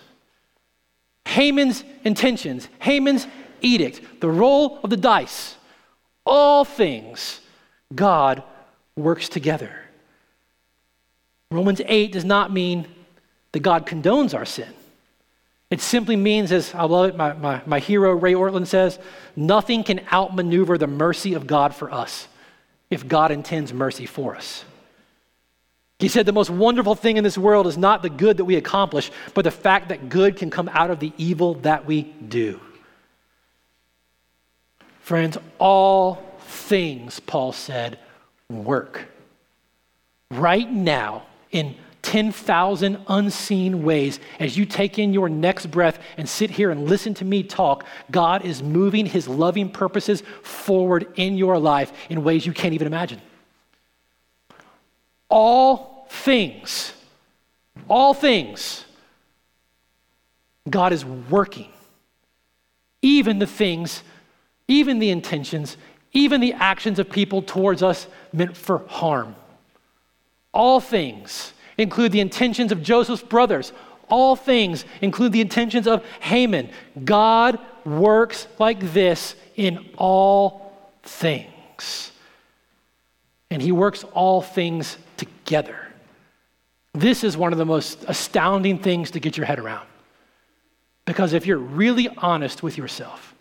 Haman's 1.24 1.82
intentions, 2.04 2.68
Haman's 2.78 3.26
edict, 3.64 4.20
the 4.20 4.30
roll 4.30 4.78
of 4.84 4.90
the 4.90 4.96
dice, 4.96 5.56
all 6.24 6.64
things, 6.64 7.40
God 7.94 8.42
works 8.96 9.28
together. 9.28 9.72
Romans 11.50 11.80
8 11.84 12.12
does 12.12 12.24
not 12.24 12.52
mean 12.52 12.86
that 13.52 13.60
God 13.60 13.86
condones 13.86 14.34
our 14.34 14.44
sin. 14.44 14.72
It 15.70 15.80
simply 15.80 16.16
means, 16.16 16.52
as 16.52 16.74
I 16.74 16.84
love 16.84 17.10
it, 17.10 17.16
my, 17.16 17.32
my, 17.32 17.62
my 17.66 17.78
hero 17.78 18.12
Ray 18.12 18.34
Ortlund 18.34 18.66
says, 18.66 18.98
nothing 19.34 19.82
can 19.82 20.00
outmaneuver 20.12 20.78
the 20.78 20.86
mercy 20.86 21.34
of 21.34 21.46
God 21.46 21.74
for 21.74 21.92
us 21.92 22.28
if 22.90 23.08
God 23.08 23.30
intends 23.30 23.72
mercy 23.72 24.06
for 24.06 24.36
us. 24.36 24.64
He 25.98 26.08
said, 26.08 26.26
The 26.26 26.32
most 26.32 26.50
wonderful 26.50 26.94
thing 26.94 27.16
in 27.16 27.24
this 27.24 27.38
world 27.38 27.66
is 27.66 27.78
not 27.78 28.02
the 28.02 28.10
good 28.10 28.36
that 28.36 28.44
we 28.44 28.56
accomplish, 28.56 29.10
but 29.32 29.42
the 29.42 29.50
fact 29.50 29.88
that 29.88 30.08
good 30.08 30.36
can 30.36 30.50
come 30.50 30.68
out 30.68 30.90
of 30.90 31.00
the 31.00 31.12
evil 31.16 31.54
that 31.54 31.86
we 31.86 32.02
do. 32.02 32.60
Friends, 35.04 35.36
all 35.58 36.14
things, 36.40 37.20
Paul 37.20 37.52
said, 37.52 37.98
work. 38.48 39.06
Right 40.30 40.72
now, 40.72 41.24
in 41.50 41.74
10,000 42.00 42.96
unseen 43.06 43.82
ways, 43.82 44.18
as 44.40 44.56
you 44.56 44.64
take 44.64 44.98
in 44.98 45.12
your 45.12 45.28
next 45.28 45.66
breath 45.66 45.98
and 46.16 46.26
sit 46.26 46.48
here 46.48 46.70
and 46.70 46.88
listen 46.88 47.12
to 47.12 47.24
me 47.26 47.42
talk, 47.42 47.84
God 48.10 48.46
is 48.46 48.62
moving 48.62 49.04
his 49.04 49.28
loving 49.28 49.68
purposes 49.68 50.22
forward 50.42 51.06
in 51.16 51.36
your 51.36 51.58
life 51.58 51.92
in 52.08 52.24
ways 52.24 52.46
you 52.46 52.54
can't 52.54 52.72
even 52.72 52.86
imagine. 52.86 53.20
All 55.28 56.06
things, 56.08 56.94
all 57.88 58.14
things, 58.14 58.86
God 60.70 60.94
is 60.94 61.04
working. 61.04 61.68
Even 63.02 63.38
the 63.38 63.46
things 63.46 64.02
even 64.68 64.98
the 64.98 65.10
intentions, 65.10 65.76
even 66.12 66.40
the 66.40 66.52
actions 66.54 66.98
of 66.98 67.10
people 67.10 67.42
towards 67.42 67.82
us 67.82 68.06
meant 68.32 68.56
for 68.56 68.78
harm. 68.88 69.36
All 70.52 70.80
things 70.80 71.52
include 71.76 72.12
the 72.12 72.20
intentions 72.20 72.72
of 72.72 72.82
Joseph's 72.82 73.22
brothers. 73.22 73.72
All 74.08 74.36
things 74.36 74.84
include 75.00 75.32
the 75.32 75.40
intentions 75.40 75.86
of 75.86 76.04
Haman. 76.20 76.70
God 77.04 77.58
works 77.84 78.46
like 78.58 78.92
this 78.92 79.34
in 79.56 79.90
all 79.96 80.72
things. 81.02 82.12
And 83.50 83.60
he 83.60 83.72
works 83.72 84.04
all 84.14 84.40
things 84.40 84.96
together. 85.16 85.78
This 86.92 87.24
is 87.24 87.36
one 87.36 87.52
of 87.52 87.58
the 87.58 87.64
most 87.64 88.04
astounding 88.06 88.78
things 88.78 89.10
to 89.12 89.20
get 89.20 89.36
your 89.36 89.46
head 89.46 89.58
around. 89.58 89.86
Because 91.04 91.32
if 91.32 91.46
you're 91.46 91.58
really 91.58 92.08
honest 92.08 92.62
with 92.62 92.78
yourself, 92.78 93.33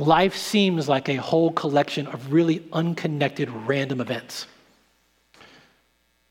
life 0.00 0.36
seems 0.36 0.88
like 0.88 1.08
a 1.08 1.16
whole 1.16 1.52
collection 1.52 2.06
of 2.06 2.32
really 2.32 2.64
unconnected 2.72 3.50
random 3.50 4.00
events. 4.00 4.46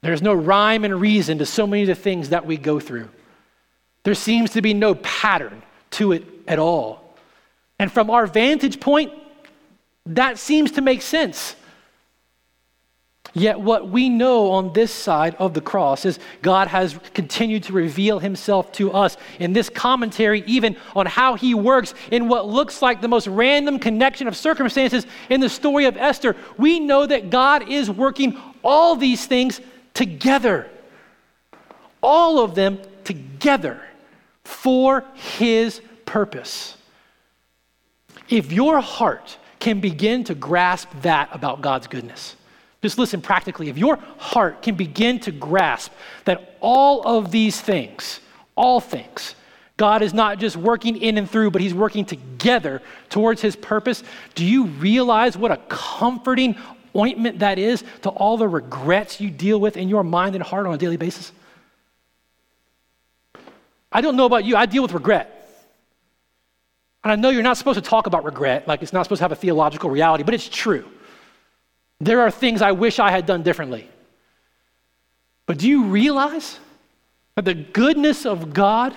There's 0.01 0.21
no 0.21 0.34
rhyme 0.34 0.86
and 0.86 0.99
reason 0.99 1.39
to 1.39 1.45
so 1.45 1.67
many 1.67 1.84
of 1.84 1.88
the 1.88 1.95
things 1.95 2.29
that 2.29 2.45
we 2.45 2.58
go 2.58 2.79
through. 2.79 3.10
There 4.03 4.15
seems 4.15 4.51
to 4.51 4.62
be 4.62 4.73
no 4.73 4.95
pattern 4.95 5.62
to 5.91 6.13
it 6.13 6.23
at 6.47 6.60
all. 6.60 7.15
And 7.77 7.91
from 7.91 8.10
our 8.10 8.25
vantage 8.25 8.79
point, 8.79 9.13
that 10.05 10.38
seems 10.38 10.71
to 10.71 10.82
make 10.82 11.01
sense. 11.01 11.55
Yet, 13.34 13.60
what 13.60 13.89
we 13.89 14.10
know 14.10 14.52
on 14.52 14.74
this 14.74 14.92
side 14.92 15.36
of 15.36 15.54
the 15.54 15.62
cross 15.62 16.04
is 16.06 16.20
God 16.42 16.68
has 16.68 17.00
continued 17.13 17.63
to 17.63 17.74
reveal 17.74 18.20
himself 18.20 18.72
to 18.74 18.92
us 18.92 19.18
in 19.39 19.54
this 19.54 19.70
commentary, 19.70 20.44
even 20.48 20.76
on 20.96 21.06
how 21.06 21.36
he 21.36 21.54
works 21.54 21.94
in 22.12 22.28
what 22.28 22.48
looks 22.48 22.82
like 22.82 23.02
the 23.02 23.08
most 23.08 23.28
random 23.28 23.78
connection 23.78 24.28
of 24.28 24.36
circumstances 24.36 25.06
in 25.30 25.42
the 25.42 25.50
story 25.50 25.86
of 25.86 25.96
Esther. 25.96 26.36
We 26.58 26.80
know 26.80 27.06
that 27.06 27.30
God 27.30 27.70
is 27.70 27.89
working 27.89 28.38
all 28.63 28.96
these 28.96 29.26
things 29.26 29.62
together. 29.94 30.68
All 32.02 32.39
of 32.39 32.56
them 32.56 32.80
together 33.04 33.82
for 34.44 35.06
his 35.13 35.82
purpose. 36.06 36.76
If 38.30 38.52
your 38.52 38.80
heart 38.80 39.38
can 39.60 39.80
begin 39.80 40.24
to 40.26 40.36
grasp 40.36 40.89
that 41.02 41.30
about 41.32 41.62
God's 41.62 41.88
goodness, 41.88 42.36
just 42.82 42.98
listen 42.98 43.22
practically. 43.22 43.70
If 43.70 43.78
your 43.78 43.98
heart 44.18 44.62
can 44.62 44.76
begin 44.76 45.20
to 45.22 45.32
grasp 45.32 45.92
that 46.26 46.58
all 46.62 47.02
of 47.06 47.32
these 47.32 47.60
things, 47.60 48.20
all 48.56 48.80
things, 48.80 49.36
God 49.76 50.02
is 50.02 50.13
not 50.13 50.39
just 50.39 50.58
working 50.58 50.98
in 50.98 51.18
and 51.18 51.30
through, 51.30 51.52
but 51.52 51.62
He's 51.62 51.74
working 51.74 52.06
together 52.06 52.82
towards 53.10 53.42
His 53.42 53.56
purpose. 53.56 54.04
Do 54.36 54.46
you 54.46 54.65
realize 54.65 55.38
what 55.38 55.52
a 55.52 55.58
comforting 55.70 56.56
ointment 56.96 57.39
that 57.39 57.60
is 57.60 57.84
to 58.02 58.10
all 58.10 58.38
the 58.38 58.48
regrets 58.48 59.22
you 59.22 59.30
deal 59.30 59.60
with 59.60 59.78
in 59.78 59.89
your 59.89 60.04
mind 60.04 60.36
and 60.36 60.44
heart 60.44 60.65
on 60.65 60.74
a 60.74 60.78
daily 60.78 60.98
basis? 60.98 61.32
I 63.92 64.02
don't 64.02 64.15
know 64.15 64.26
about 64.26 64.46
you, 64.46 64.56
I 64.56 64.65
deal 64.65 64.84
with 64.84 64.94
regret. 64.94 65.36
And 67.04 67.12
I 67.13 67.15
know 67.15 67.30
you're 67.30 67.44
not 67.44 67.58
supposed 67.58 67.82
to 67.82 67.89
talk 67.89 68.08
about 68.08 68.26
regret, 68.26 68.68
like 68.68 68.82
it's 68.82 68.94
not 68.94 69.04
supposed 69.04 69.20
to 69.20 69.24
have 69.24 69.32
a 69.32 69.36
theological 69.36 69.89
reality, 69.89 70.24
but 70.24 70.34
it's 70.34 70.50
true. 70.50 70.86
There 71.99 72.21
are 72.21 72.31
things 72.31 72.62
I 72.62 72.71
wish 72.71 72.99
I 72.99 73.12
had 73.12 73.25
done 73.25 73.43
differently. 73.43 73.89
But 75.45 75.57
do 75.57 75.67
you 75.67 75.85
realize 75.85 76.59
that 77.35 77.45
the 77.45 77.53
goodness 77.53 78.25
of 78.25 78.53
God 78.53 78.95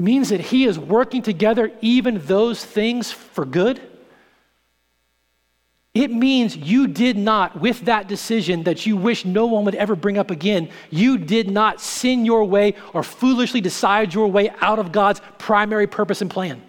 means 0.00 0.28
that 0.30 0.40
He 0.40 0.64
is 0.64 0.78
working 0.78 1.22
together 1.22 1.72
even 1.80 2.20
those 2.24 2.64
things 2.64 3.10
for 3.10 3.44
good? 3.44 3.80
It 5.94 6.10
means 6.10 6.56
you 6.56 6.88
did 6.88 7.16
not, 7.16 7.60
with 7.60 7.82
that 7.82 8.08
decision 8.08 8.64
that 8.64 8.84
you 8.84 8.96
wish 8.96 9.24
no 9.24 9.46
one 9.46 9.64
would 9.64 9.76
ever 9.76 9.94
bring 9.94 10.18
up 10.18 10.32
again, 10.32 10.68
you 10.90 11.18
did 11.18 11.48
not 11.48 11.80
sin 11.80 12.26
your 12.26 12.44
way 12.44 12.74
or 12.92 13.04
foolishly 13.04 13.60
decide 13.60 14.12
your 14.12 14.26
way 14.26 14.50
out 14.60 14.80
of 14.80 14.90
God's 14.90 15.20
primary 15.38 15.86
purpose 15.86 16.20
and 16.20 16.28
plan. 16.28 16.60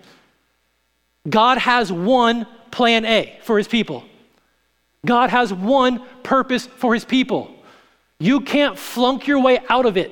God 1.28 1.58
has 1.58 1.92
one 1.92 2.46
plan 2.70 3.04
A 3.04 3.40
for 3.42 3.58
his 3.58 3.68
people. 3.68 4.04
God 5.06 5.30
has 5.30 5.54
one 5.54 6.02
purpose 6.24 6.66
for 6.66 6.94
his 6.94 7.06
people. 7.06 7.56
You 8.20 8.42
can't 8.42 8.78
flunk 8.78 9.28
your 9.28 9.40
way 9.40 9.60
out 9.70 9.86
of 9.86 9.98
it. 9.98 10.12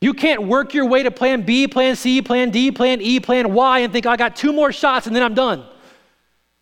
You 0.00 0.14
can't 0.14 0.44
work 0.44 0.72
your 0.72 0.86
way 0.86 1.02
to 1.02 1.10
plan 1.10 1.42
B, 1.42 1.68
plan 1.68 1.94
C, 1.94 2.22
plan 2.22 2.50
D, 2.50 2.72
plan 2.72 3.02
E, 3.02 3.20
plan 3.20 3.52
Y 3.52 3.78
and 3.80 3.92
think, 3.92 4.06
I 4.06 4.16
got 4.16 4.34
two 4.34 4.52
more 4.52 4.72
shots 4.72 5.06
and 5.06 5.14
then 5.14 5.22
I'm 5.22 5.34
done. 5.34 5.64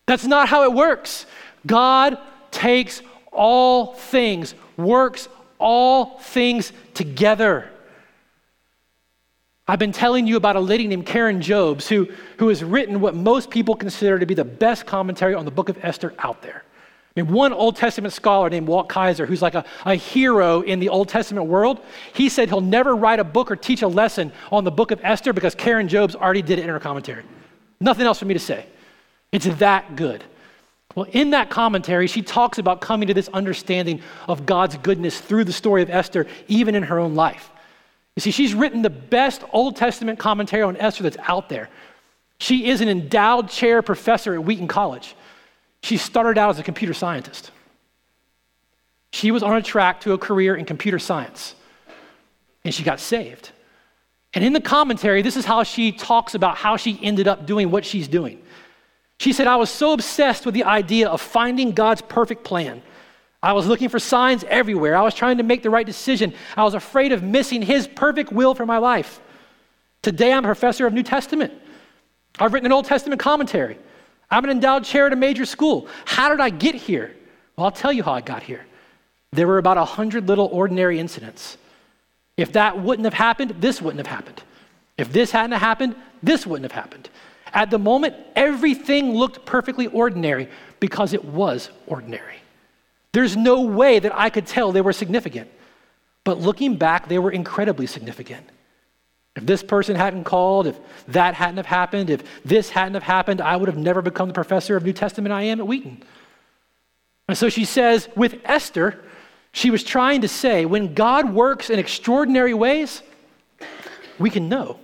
That's 0.06 0.24
not 0.24 0.48
how 0.48 0.64
it 0.64 0.72
works. 0.72 1.26
God 1.66 2.18
takes 2.50 3.00
all 3.30 3.94
things, 3.94 4.54
works 4.76 5.28
all 5.58 6.18
things 6.18 6.72
together. 6.94 7.70
I've 9.68 9.78
been 9.78 9.92
telling 9.92 10.26
you 10.26 10.36
about 10.36 10.56
a 10.56 10.60
lady 10.60 10.86
named 10.86 11.04
Karen 11.04 11.42
Jobes 11.42 11.86
who, 11.86 12.08
who 12.38 12.48
has 12.48 12.64
written 12.64 13.00
what 13.00 13.14
most 13.14 13.50
people 13.50 13.76
consider 13.76 14.18
to 14.18 14.24
be 14.24 14.34
the 14.34 14.44
best 14.44 14.86
commentary 14.86 15.34
on 15.34 15.44
the 15.44 15.50
book 15.50 15.68
of 15.68 15.78
Esther 15.84 16.14
out 16.18 16.40
there. 16.40 16.64
I 17.18 17.22
mean, 17.22 17.32
one 17.32 17.52
Old 17.52 17.74
Testament 17.74 18.14
scholar 18.14 18.48
named 18.48 18.68
Walt 18.68 18.88
Kaiser, 18.88 19.26
who's 19.26 19.42
like 19.42 19.56
a, 19.56 19.64
a 19.84 19.96
hero 19.96 20.60
in 20.60 20.78
the 20.78 20.88
Old 20.88 21.08
Testament 21.08 21.46
world, 21.46 21.80
he 22.12 22.28
said 22.28 22.48
he'll 22.48 22.60
never 22.60 22.94
write 22.94 23.18
a 23.18 23.24
book 23.24 23.50
or 23.50 23.56
teach 23.56 23.82
a 23.82 23.88
lesson 23.88 24.30
on 24.52 24.62
the 24.62 24.70
book 24.70 24.92
of 24.92 25.00
Esther 25.02 25.32
because 25.32 25.56
Karen 25.56 25.88
Jobes 25.88 26.14
already 26.14 26.42
did 26.42 26.60
it 26.60 26.62
in 26.62 26.68
her 26.68 26.78
commentary. 26.78 27.24
Nothing 27.80 28.06
else 28.06 28.20
for 28.20 28.24
me 28.26 28.34
to 28.34 28.40
say. 28.40 28.66
It's 29.32 29.46
that 29.46 29.96
good. 29.96 30.22
Well, 30.94 31.06
in 31.10 31.30
that 31.30 31.50
commentary, 31.50 32.06
she 32.06 32.22
talks 32.22 32.58
about 32.58 32.80
coming 32.80 33.08
to 33.08 33.14
this 33.14 33.28
understanding 33.30 34.00
of 34.28 34.46
God's 34.46 34.76
goodness 34.76 35.20
through 35.20 35.42
the 35.42 35.52
story 35.52 35.82
of 35.82 35.90
Esther, 35.90 36.28
even 36.46 36.76
in 36.76 36.84
her 36.84 37.00
own 37.00 37.16
life. 37.16 37.50
You 38.14 38.20
see, 38.20 38.30
she's 38.30 38.54
written 38.54 38.82
the 38.82 38.90
best 38.90 39.42
Old 39.52 39.74
Testament 39.74 40.20
commentary 40.20 40.62
on 40.62 40.76
Esther 40.76 41.02
that's 41.02 41.18
out 41.26 41.48
there. 41.48 41.68
She 42.38 42.68
is 42.68 42.80
an 42.80 42.88
endowed 42.88 43.48
chair 43.48 43.82
professor 43.82 44.34
at 44.34 44.44
Wheaton 44.44 44.68
College. 44.68 45.16
She 45.82 45.96
started 45.96 46.38
out 46.38 46.50
as 46.50 46.58
a 46.58 46.62
computer 46.62 46.94
scientist. 46.94 47.50
She 49.12 49.30
was 49.30 49.42
on 49.42 49.56
a 49.56 49.62
track 49.62 50.00
to 50.02 50.12
a 50.12 50.18
career 50.18 50.54
in 50.54 50.64
computer 50.64 50.98
science, 50.98 51.54
and 52.64 52.74
she 52.74 52.82
got 52.82 53.00
saved. 53.00 53.50
And 54.34 54.44
in 54.44 54.52
the 54.52 54.60
commentary, 54.60 55.22
this 55.22 55.36
is 55.36 55.44
how 55.44 55.62
she 55.62 55.92
talks 55.92 56.34
about 56.34 56.56
how 56.56 56.76
she 56.76 56.98
ended 57.02 57.26
up 57.26 57.46
doing 57.46 57.70
what 57.70 57.84
she's 57.84 58.08
doing. 58.08 58.42
She 59.18 59.32
said, 59.32 59.46
I 59.46 59.56
was 59.56 59.70
so 59.70 59.94
obsessed 59.94 60.44
with 60.44 60.54
the 60.54 60.64
idea 60.64 61.08
of 61.08 61.20
finding 61.20 61.72
God's 61.72 62.02
perfect 62.02 62.44
plan. 62.44 62.82
I 63.42 63.52
was 63.52 63.66
looking 63.66 63.88
for 63.88 63.98
signs 63.98 64.44
everywhere. 64.44 64.96
I 64.96 65.02
was 65.02 65.14
trying 65.14 65.38
to 65.38 65.42
make 65.42 65.62
the 65.62 65.70
right 65.70 65.86
decision. 65.86 66.34
I 66.56 66.64
was 66.64 66.74
afraid 66.74 67.12
of 67.12 67.22
missing 67.22 67.62
His 67.62 67.88
perfect 67.88 68.30
will 68.32 68.54
for 68.54 68.66
my 68.66 68.78
life. 68.78 69.20
Today, 70.02 70.32
I'm 70.32 70.44
a 70.44 70.48
professor 70.48 70.86
of 70.86 70.92
New 70.92 71.02
Testament. 71.02 71.52
I've 72.38 72.52
written 72.52 72.66
an 72.66 72.72
Old 72.72 72.84
Testament 72.84 73.20
commentary. 73.20 73.78
I'm 74.30 74.44
an 74.44 74.50
endowed 74.50 74.84
chair 74.84 75.06
at 75.06 75.12
a 75.12 75.16
major 75.16 75.44
school. 75.44 75.88
How 76.04 76.28
did 76.28 76.40
I 76.40 76.50
get 76.50 76.74
here? 76.74 77.14
Well, 77.56 77.66
I'll 77.66 77.72
tell 77.72 77.92
you 77.92 78.02
how 78.02 78.12
I 78.12 78.20
got 78.20 78.42
here. 78.42 78.64
There 79.32 79.46
were 79.46 79.58
about 79.58 79.76
100 79.76 80.28
little 80.28 80.46
ordinary 80.46 80.98
incidents. 80.98 81.56
If 82.36 82.52
that 82.52 82.78
wouldn't 82.78 83.04
have 83.04 83.14
happened, 83.14 83.56
this 83.60 83.82
wouldn't 83.82 83.98
have 83.98 84.14
happened. 84.14 84.42
If 84.96 85.12
this 85.12 85.30
hadn't 85.30 85.58
happened, 85.58 85.96
this 86.22 86.46
wouldn't 86.46 86.70
have 86.70 86.84
happened. 86.84 87.08
At 87.52 87.70
the 87.70 87.78
moment, 87.78 88.14
everything 88.36 89.14
looked 89.14 89.46
perfectly 89.46 89.86
ordinary 89.86 90.48
because 90.80 91.12
it 91.12 91.24
was 91.24 91.70
ordinary. 91.86 92.36
There's 93.12 93.36
no 93.36 93.62
way 93.62 93.98
that 93.98 94.14
I 94.14 94.30
could 94.30 94.46
tell 94.46 94.70
they 94.70 94.80
were 94.80 94.92
significant. 94.92 95.50
But 96.24 96.38
looking 96.38 96.76
back, 96.76 97.08
they 97.08 97.18
were 97.18 97.30
incredibly 97.30 97.86
significant. 97.86 98.46
If 99.38 99.46
this 99.46 99.62
person 99.62 99.94
hadn't 99.94 100.24
called, 100.24 100.66
if 100.66 100.80
that 101.06 101.34
hadn't 101.34 101.58
have 101.58 101.66
happened, 101.66 102.10
if 102.10 102.24
this 102.44 102.70
hadn't 102.70 102.94
have 102.94 103.04
happened, 103.04 103.40
I 103.40 103.56
would 103.56 103.68
have 103.68 103.78
never 103.78 104.02
become 104.02 104.26
the 104.26 104.34
professor 104.34 104.76
of 104.76 104.82
New 104.84 104.92
Testament 104.92 105.32
I 105.32 105.44
am 105.44 105.60
at 105.60 105.66
Wheaton. 105.68 106.02
And 107.28 107.38
so 107.38 107.48
she 107.48 107.64
says, 107.64 108.08
with 108.16 108.40
Esther, 108.44 108.98
she 109.52 109.70
was 109.70 109.84
trying 109.84 110.22
to 110.22 110.28
say, 110.28 110.64
when 110.64 110.92
God 110.92 111.32
works 111.32 111.70
in 111.70 111.78
extraordinary 111.78 112.52
ways, 112.52 113.00
we 114.18 114.28
can 114.28 114.48
know. 114.48 114.80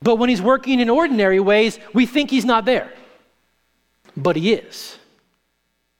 But 0.00 0.14
when 0.14 0.28
he's 0.28 0.40
working 0.40 0.78
in 0.78 0.88
ordinary 0.88 1.40
ways, 1.40 1.80
we 1.92 2.06
think 2.06 2.30
he's 2.30 2.44
not 2.44 2.64
there. 2.64 2.94
But 4.16 4.36
he 4.36 4.52
is. 4.52 4.96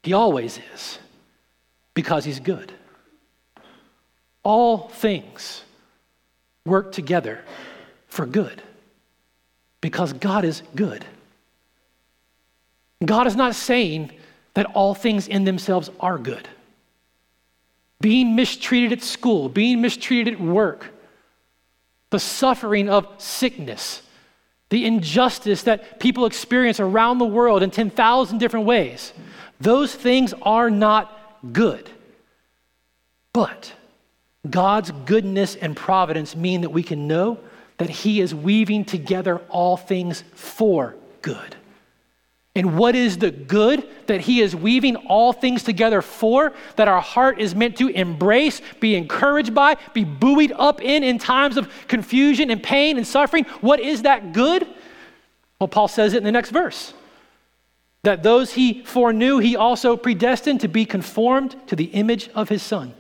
He 0.05 0.13
always 0.13 0.61
is. 0.75 1.01
Because 1.93 2.25
he's 2.25 2.39
good. 2.39 2.73
All 4.45 4.89
things 4.91 5.65
work 6.65 6.93
together 6.93 7.41
for 8.09 8.27
good. 8.27 8.63
Because 9.81 10.13
God 10.13 10.45
is 10.45 10.63
good. 10.75 11.05
God 13.05 13.27
is 13.27 13.37
not 13.37 13.55
saying 13.55 14.13
that 14.55 14.67
all 14.67 14.95
things 14.95 15.27
in 15.27 15.45
themselves 15.45 15.91
are 16.01 16.19
good. 16.19 16.49
Being 18.01 18.37
mistreated 18.37 18.93
at 18.93 19.03
school, 19.03 19.49
being 19.49 19.81
mistreated 19.81 20.35
at 20.35 20.41
work, 20.41 20.89
the 22.11 22.19
suffering 22.19 22.89
of 22.89 23.07
sickness, 23.19 24.03
the 24.69 24.85
injustice 24.85 25.63
that 25.63 26.01
people 26.01 26.27
experience 26.27 26.81
around 26.81 27.19
the 27.19 27.25
world 27.25 27.63
in 27.63 27.71
10,000 27.71 28.39
different 28.39 28.67
ways. 28.67 29.13
Those 29.61 29.95
things 29.95 30.35
are 30.43 30.71
not 30.71 31.53
good. 31.53 31.89
But 33.33 33.73
God's 34.49 34.91
goodness 35.05 35.55
and 35.57 35.77
providence 35.77 36.35
mean 36.35 36.63
that 36.63 36.71
we 36.71 36.83
can 36.83 37.07
know 37.07 37.39
that 37.77 37.91
He 37.91 38.21
is 38.21 38.35
weaving 38.35 38.85
together 38.85 39.39
all 39.49 39.77
things 39.77 40.25
for 40.35 40.97
good. 41.23 41.57
And 42.57 42.77
what 42.77 42.97
is 42.97 43.19
the 43.19 43.31
good 43.31 43.87
that 44.07 44.23
He 44.23 44.41
is 44.41 44.57
weaving 44.57 44.97
all 44.97 45.33
things 45.33 45.63
together 45.63 46.03
for, 46.03 46.53
that 46.77 46.89
our 46.89 47.01
heart 47.01 47.41
is 47.41 47.55
meant 47.55 47.77
to 47.77 47.89
embrace, 47.89 48.61
be 48.81 48.97
encouraged 48.97 49.55
by, 49.55 49.77
be 49.95 50.05
buoyed 50.05 50.53
up 50.57 50.83
in 50.83 51.05
in 51.05 51.19
times 51.19 51.57
of 51.57 51.71
confusion 51.87 52.51
and 52.51 52.63
pain 52.63 52.97
and 52.97 53.07
suffering? 53.07 53.45
What 53.61 53.79
is 53.79 54.03
that 54.03 54.33
good? 54.33 54.67
Well, 55.61 55.69
Paul 55.69 55.89
says 55.89 56.15
it 56.15 56.19
in 56.19 56.25
the 56.25 56.33
next 56.33 56.51
verse 56.51 56.95
that 58.03 58.23
those 58.23 58.55
He 58.55 58.83
foreknew, 58.83 59.39
He 59.39 59.57
also 59.57 59.97
predestined 59.97 60.61
to 60.63 60.69
be 60.69 60.87
conformed 60.87 61.55
to 61.69 61.77
the 61.77 61.85
image 61.85 62.31
of 62.31 62.49
His 62.49 62.63
Son. 62.63 62.95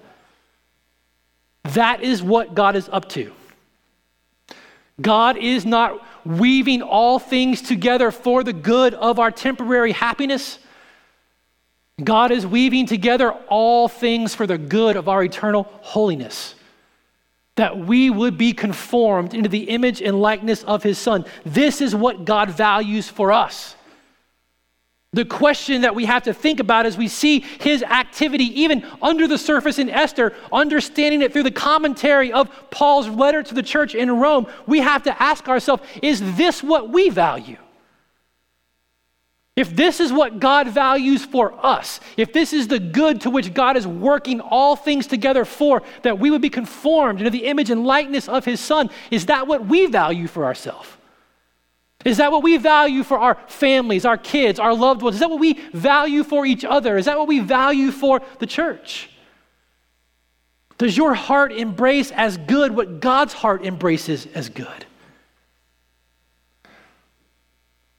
That 1.64 2.02
is 2.02 2.22
what 2.22 2.54
God 2.54 2.76
is 2.76 2.88
up 2.88 3.08
to. 3.10 3.32
God 5.00 5.36
is 5.36 5.64
not 5.64 6.04
weaving 6.24 6.82
all 6.82 7.18
things 7.18 7.62
together 7.62 8.10
for 8.10 8.44
the 8.44 8.52
good 8.52 8.94
of 8.94 9.18
our 9.18 9.30
temporary 9.30 9.92
happiness. 9.92 10.58
God 12.02 12.30
is 12.30 12.46
weaving 12.46 12.86
together 12.86 13.32
all 13.48 13.88
things 13.88 14.34
for 14.34 14.46
the 14.46 14.58
good 14.58 14.96
of 14.96 15.08
our 15.08 15.22
eternal 15.22 15.64
holiness. 15.80 16.54
That 17.56 17.78
we 17.78 18.10
would 18.10 18.38
be 18.38 18.52
conformed 18.52 19.34
into 19.34 19.48
the 19.48 19.64
image 19.64 20.00
and 20.00 20.20
likeness 20.20 20.62
of 20.64 20.82
His 20.82 20.98
Son. 20.98 21.24
This 21.44 21.80
is 21.80 21.94
what 21.94 22.24
God 22.24 22.50
values 22.50 23.08
for 23.08 23.32
us. 23.32 23.74
The 25.12 25.24
question 25.24 25.82
that 25.82 25.96
we 25.96 26.04
have 26.04 26.22
to 26.24 26.34
think 26.34 26.60
about 26.60 26.86
as 26.86 26.96
we 26.96 27.08
see 27.08 27.40
his 27.40 27.82
activity, 27.82 28.62
even 28.62 28.86
under 29.02 29.26
the 29.26 29.38
surface 29.38 29.80
in 29.80 29.90
Esther, 29.90 30.34
understanding 30.52 31.20
it 31.22 31.32
through 31.32 31.42
the 31.42 31.50
commentary 31.50 32.32
of 32.32 32.48
Paul's 32.70 33.08
letter 33.08 33.42
to 33.42 33.54
the 33.54 33.62
church 33.62 33.96
in 33.96 34.08
Rome, 34.20 34.46
we 34.68 34.78
have 34.78 35.02
to 35.04 35.22
ask 35.22 35.48
ourselves 35.48 35.82
is 36.00 36.36
this 36.36 36.62
what 36.62 36.90
we 36.90 37.08
value? 37.08 37.56
If 39.56 39.74
this 39.74 39.98
is 39.98 40.12
what 40.12 40.38
God 40.38 40.68
values 40.68 41.24
for 41.24 41.54
us, 41.66 41.98
if 42.16 42.32
this 42.32 42.52
is 42.52 42.68
the 42.68 42.78
good 42.78 43.22
to 43.22 43.30
which 43.30 43.52
God 43.52 43.76
is 43.76 43.86
working 43.86 44.40
all 44.40 44.76
things 44.76 45.08
together 45.08 45.44
for, 45.44 45.82
that 46.02 46.20
we 46.20 46.30
would 46.30 46.40
be 46.40 46.48
conformed 46.48 47.18
into 47.18 47.30
the 47.30 47.46
image 47.46 47.68
and 47.68 47.84
likeness 47.84 48.28
of 48.28 48.44
his 48.44 48.60
Son, 48.60 48.88
is 49.10 49.26
that 49.26 49.48
what 49.48 49.66
we 49.66 49.86
value 49.86 50.28
for 50.28 50.44
ourselves? 50.44 50.88
Is 52.04 52.16
that 52.16 52.32
what 52.32 52.42
we 52.42 52.56
value 52.56 53.04
for 53.04 53.18
our 53.18 53.36
families, 53.46 54.04
our 54.04 54.16
kids, 54.16 54.58
our 54.58 54.74
loved 54.74 55.02
ones? 55.02 55.16
Is 55.16 55.20
that 55.20 55.30
what 55.30 55.40
we 55.40 55.54
value 55.72 56.24
for 56.24 56.46
each 56.46 56.64
other? 56.64 56.96
Is 56.96 57.04
that 57.04 57.18
what 57.18 57.28
we 57.28 57.40
value 57.40 57.90
for 57.90 58.22
the 58.38 58.46
church? 58.46 59.10
Does 60.78 60.96
your 60.96 61.12
heart 61.12 61.52
embrace 61.52 62.10
as 62.10 62.38
good 62.38 62.74
what 62.74 63.00
God's 63.00 63.34
heart 63.34 63.66
embraces 63.66 64.26
as 64.34 64.48
good? 64.48 64.86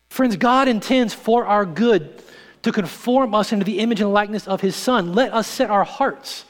Friends, 0.10 0.36
God 0.36 0.68
intends 0.68 1.14
for 1.14 1.46
our 1.46 1.64
good 1.64 2.24
to 2.64 2.72
conform 2.72 3.36
us 3.36 3.54
into 3.54 3.66
the 3.66 3.80
image 3.80 4.02
and 4.02 4.12
likeness 4.12 4.48
of 4.48 4.62
His 4.62 4.76
Son. 4.76 5.14
Let 5.14 5.32
us 5.32 5.48
set 5.48 5.70
our 5.70 5.84
hearts 5.84 6.46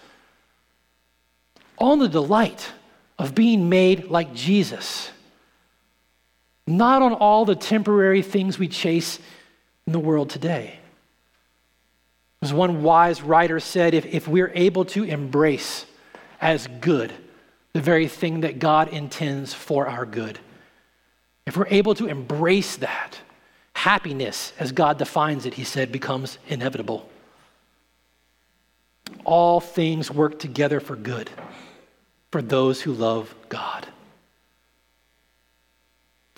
on 1.77 1.99
the 1.99 2.07
delight 2.07 2.71
of 3.19 3.35
being 3.35 3.67
made 3.67 4.05
like 4.05 4.33
Jesus 4.33 5.11
not 6.67 7.01
on 7.01 7.13
all 7.13 7.45
the 7.45 7.55
temporary 7.55 8.21
things 8.21 8.59
we 8.59 8.67
chase 8.67 9.19
in 9.87 9.93
the 9.93 9.99
world 9.99 10.29
today. 10.29 10.79
As 12.41 12.53
one 12.53 12.81
wise 12.81 13.21
writer 13.21 13.59
said, 13.59 13.93
if, 13.93 14.05
if 14.05 14.27
we're 14.27 14.51
able 14.55 14.85
to 14.85 15.03
embrace 15.03 15.85
as 16.39 16.67
good 16.79 17.13
the 17.73 17.81
very 17.81 18.07
thing 18.07 18.41
that 18.41 18.59
God 18.59 18.89
intends 18.89 19.53
for 19.53 19.87
our 19.87 20.05
good, 20.05 20.39
if 21.45 21.55
we're 21.57 21.67
able 21.67 21.95
to 21.95 22.07
embrace 22.07 22.77
that, 22.77 23.19
happiness, 23.73 24.53
as 24.59 24.71
God 24.71 24.97
defines 24.97 25.45
it, 25.45 25.55
he 25.55 25.63
said, 25.63 25.91
becomes 25.91 26.37
inevitable. 26.47 27.09
All 29.23 29.59
things 29.59 30.09
work 30.09 30.39
together 30.39 30.79
for 30.79 30.95
good 30.95 31.29
for 32.31 32.41
those 32.41 32.81
who 32.81 32.93
love 32.93 33.33
God. 33.49 33.87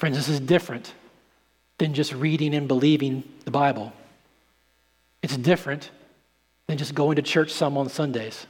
Friends, 0.04 0.18
this 0.18 0.28
is 0.28 0.42
different 0.42 0.94
than 1.78 1.94
just 1.94 2.12
reading 2.12 2.54
and 2.56 2.68
believing 2.68 3.24
the 3.46 3.52
Bible. 3.52 3.94
It's 5.22 5.38
different 5.38 5.92
than 6.68 6.78
just 6.78 6.94
going 6.94 7.16
to 7.16 7.22
church 7.22 7.52
some 7.52 7.78
on 7.78 7.88
Sundays. 7.88 8.46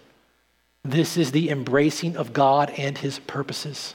This 0.84 1.16
is 1.16 1.32
the 1.32 1.52
embracing 1.52 2.18
of 2.18 2.34
God 2.34 2.72
and 2.76 2.98
his 2.98 3.20
purposes. 3.20 3.94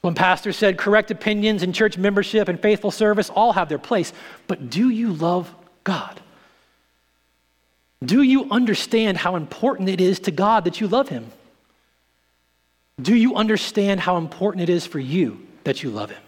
When 0.00 0.14
pastor 0.14 0.50
said 0.54 0.78
correct 0.78 1.10
opinions 1.10 1.62
and 1.62 1.74
church 1.74 1.98
membership 1.98 2.48
and 2.48 2.58
faithful 2.58 2.90
service 2.90 3.28
all 3.28 3.52
have 3.52 3.68
their 3.68 3.78
place, 3.78 4.14
but 4.46 4.70
do 4.70 4.88
you 4.88 5.12
love 5.12 5.54
God? 5.84 6.22
Do 8.02 8.22
you 8.22 8.50
understand 8.50 9.18
how 9.18 9.36
important 9.36 9.90
it 9.90 10.00
is 10.00 10.20
to 10.20 10.30
God 10.30 10.64
that 10.64 10.80
you 10.80 10.88
love 10.88 11.10
him? 11.10 11.30
Do 12.98 13.14
you 13.14 13.34
understand 13.34 14.00
how 14.00 14.16
important 14.16 14.62
it 14.62 14.70
is 14.70 14.86
for 14.86 14.98
you 14.98 15.46
that 15.66 15.82
you 15.82 15.90
love 15.90 16.10
him. 16.10 16.22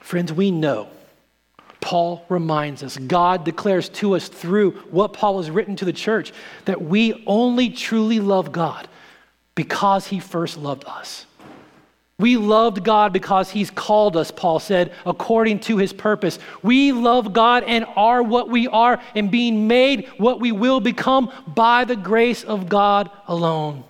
Friends, 0.00 0.32
we 0.32 0.50
know. 0.50 0.88
Paul 1.80 2.24
reminds 2.30 2.82
us, 2.82 2.96
God 2.96 3.44
declares 3.44 3.90
to 3.90 4.16
us 4.16 4.28
through 4.28 4.70
what 4.90 5.12
Paul 5.12 5.36
has 5.36 5.50
written 5.50 5.76
to 5.76 5.84
the 5.84 5.92
church 5.92 6.32
that 6.64 6.80
we 6.80 7.22
only 7.26 7.68
truly 7.68 8.20
love 8.20 8.52
God 8.52 8.88
because 9.54 10.06
he 10.06 10.18
first 10.18 10.56
loved 10.56 10.84
us. 10.86 11.26
We 12.18 12.38
loved 12.38 12.82
God 12.82 13.12
because 13.12 13.50
he's 13.50 13.70
called 13.70 14.16
us, 14.16 14.30
Paul 14.30 14.58
said, 14.58 14.94
according 15.04 15.60
to 15.60 15.76
his 15.76 15.92
purpose. 15.92 16.38
We 16.62 16.92
love 16.92 17.34
God 17.34 17.64
and 17.64 17.84
are 17.96 18.22
what 18.22 18.48
we 18.48 18.66
are 18.66 18.98
and 19.14 19.30
being 19.30 19.68
made 19.68 20.08
what 20.16 20.40
we 20.40 20.52
will 20.52 20.80
become 20.80 21.30
by 21.46 21.84
the 21.84 21.96
grace 21.96 22.42
of 22.44 22.70
God 22.70 23.10
alone. 23.28 23.84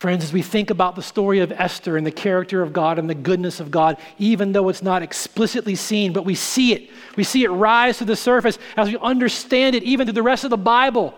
Friends, 0.00 0.22
as 0.22 0.32
we 0.32 0.42
think 0.42 0.70
about 0.70 0.94
the 0.94 1.02
story 1.02 1.40
of 1.40 1.50
Esther 1.50 1.96
and 1.96 2.06
the 2.06 2.12
character 2.12 2.62
of 2.62 2.72
God 2.72 3.00
and 3.00 3.10
the 3.10 3.16
goodness 3.16 3.58
of 3.58 3.72
God, 3.72 3.96
even 4.18 4.52
though 4.52 4.68
it's 4.68 4.82
not 4.82 5.02
explicitly 5.02 5.74
seen, 5.74 6.12
but 6.12 6.24
we 6.24 6.36
see 6.36 6.72
it, 6.72 6.90
we 7.16 7.24
see 7.24 7.42
it 7.42 7.48
rise 7.48 7.98
to 7.98 8.04
the 8.04 8.14
surface 8.14 8.60
as 8.76 8.88
we 8.88 8.96
understand 8.98 9.74
it, 9.74 9.82
even 9.82 10.06
through 10.06 10.12
the 10.12 10.22
rest 10.22 10.44
of 10.44 10.50
the 10.50 10.56
Bible, 10.56 11.14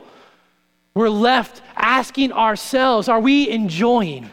we're 0.95 1.11
left 1.11 1.61
asking 1.77 2.33
ourselves 2.33 3.07
are 3.09 3.21
we 3.21 3.51
enjoying 3.51 4.31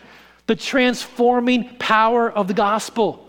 the 0.47 0.55
transforming 0.55 1.75
power 1.77 2.31
of 2.31 2.47
the 2.47 2.53
gospel? 2.53 3.27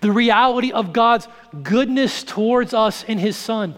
The 0.00 0.10
reality 0.10 0.72
of 0.72 0.94
God's 0.94 1.28
goodness 1.62 2.24
towards 2.24 2.72
us 2.72 3.04
in 3.04 3.18
His 3.18 3.36
Son 3.36 3.76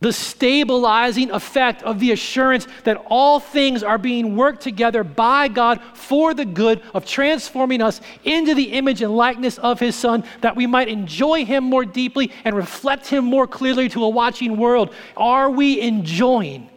the 0.00 0.12
stabilizing 0.12 1.30
effect 1.30 1.82
of 1.82 2.00
the 2.00 2.12
assurance 2.12 2.66
that 2.84 2.96
all 3.06 3.38
things 3.38 3.82
are 3.82 3.98
being 3.98 4.34
worked 4.34 4.62
together 4.62 5.04
by 5.04 5.46
God 5.46 5.80
for 5.92 6.32
the 6.32 6.46
good 6.46 6.82
of 6.94 7.04
transforming 7.04 7.82
us 7.82 8.00
into 8.24 8.54
the 8.54 8.72
image 8.72 9.02
and 9.02 9.14
likeness 9.14 9.58
of 9.58 9.78
His 9.78 9.94
Son, 9.94 10.24
that 10.40 10.56
we 10.56 10.66
might 10.66 10.88
enjoy 10.88 11.44
Him 11.44 11.64
more 11.64 11.84
deeply 11.84 12.32
and 12.44 12.56
reflect 12.56 13.08
Him 13.08 13.26
more 13.26 13.46
clearly 13.46 13.90
to 13.90 14.04
a 14.04 14.08
watching 14.08 14.56
world. 14.56 14.94
Are 15.18 15.50
we 15.50 15.80
enjoying 15.80 16.70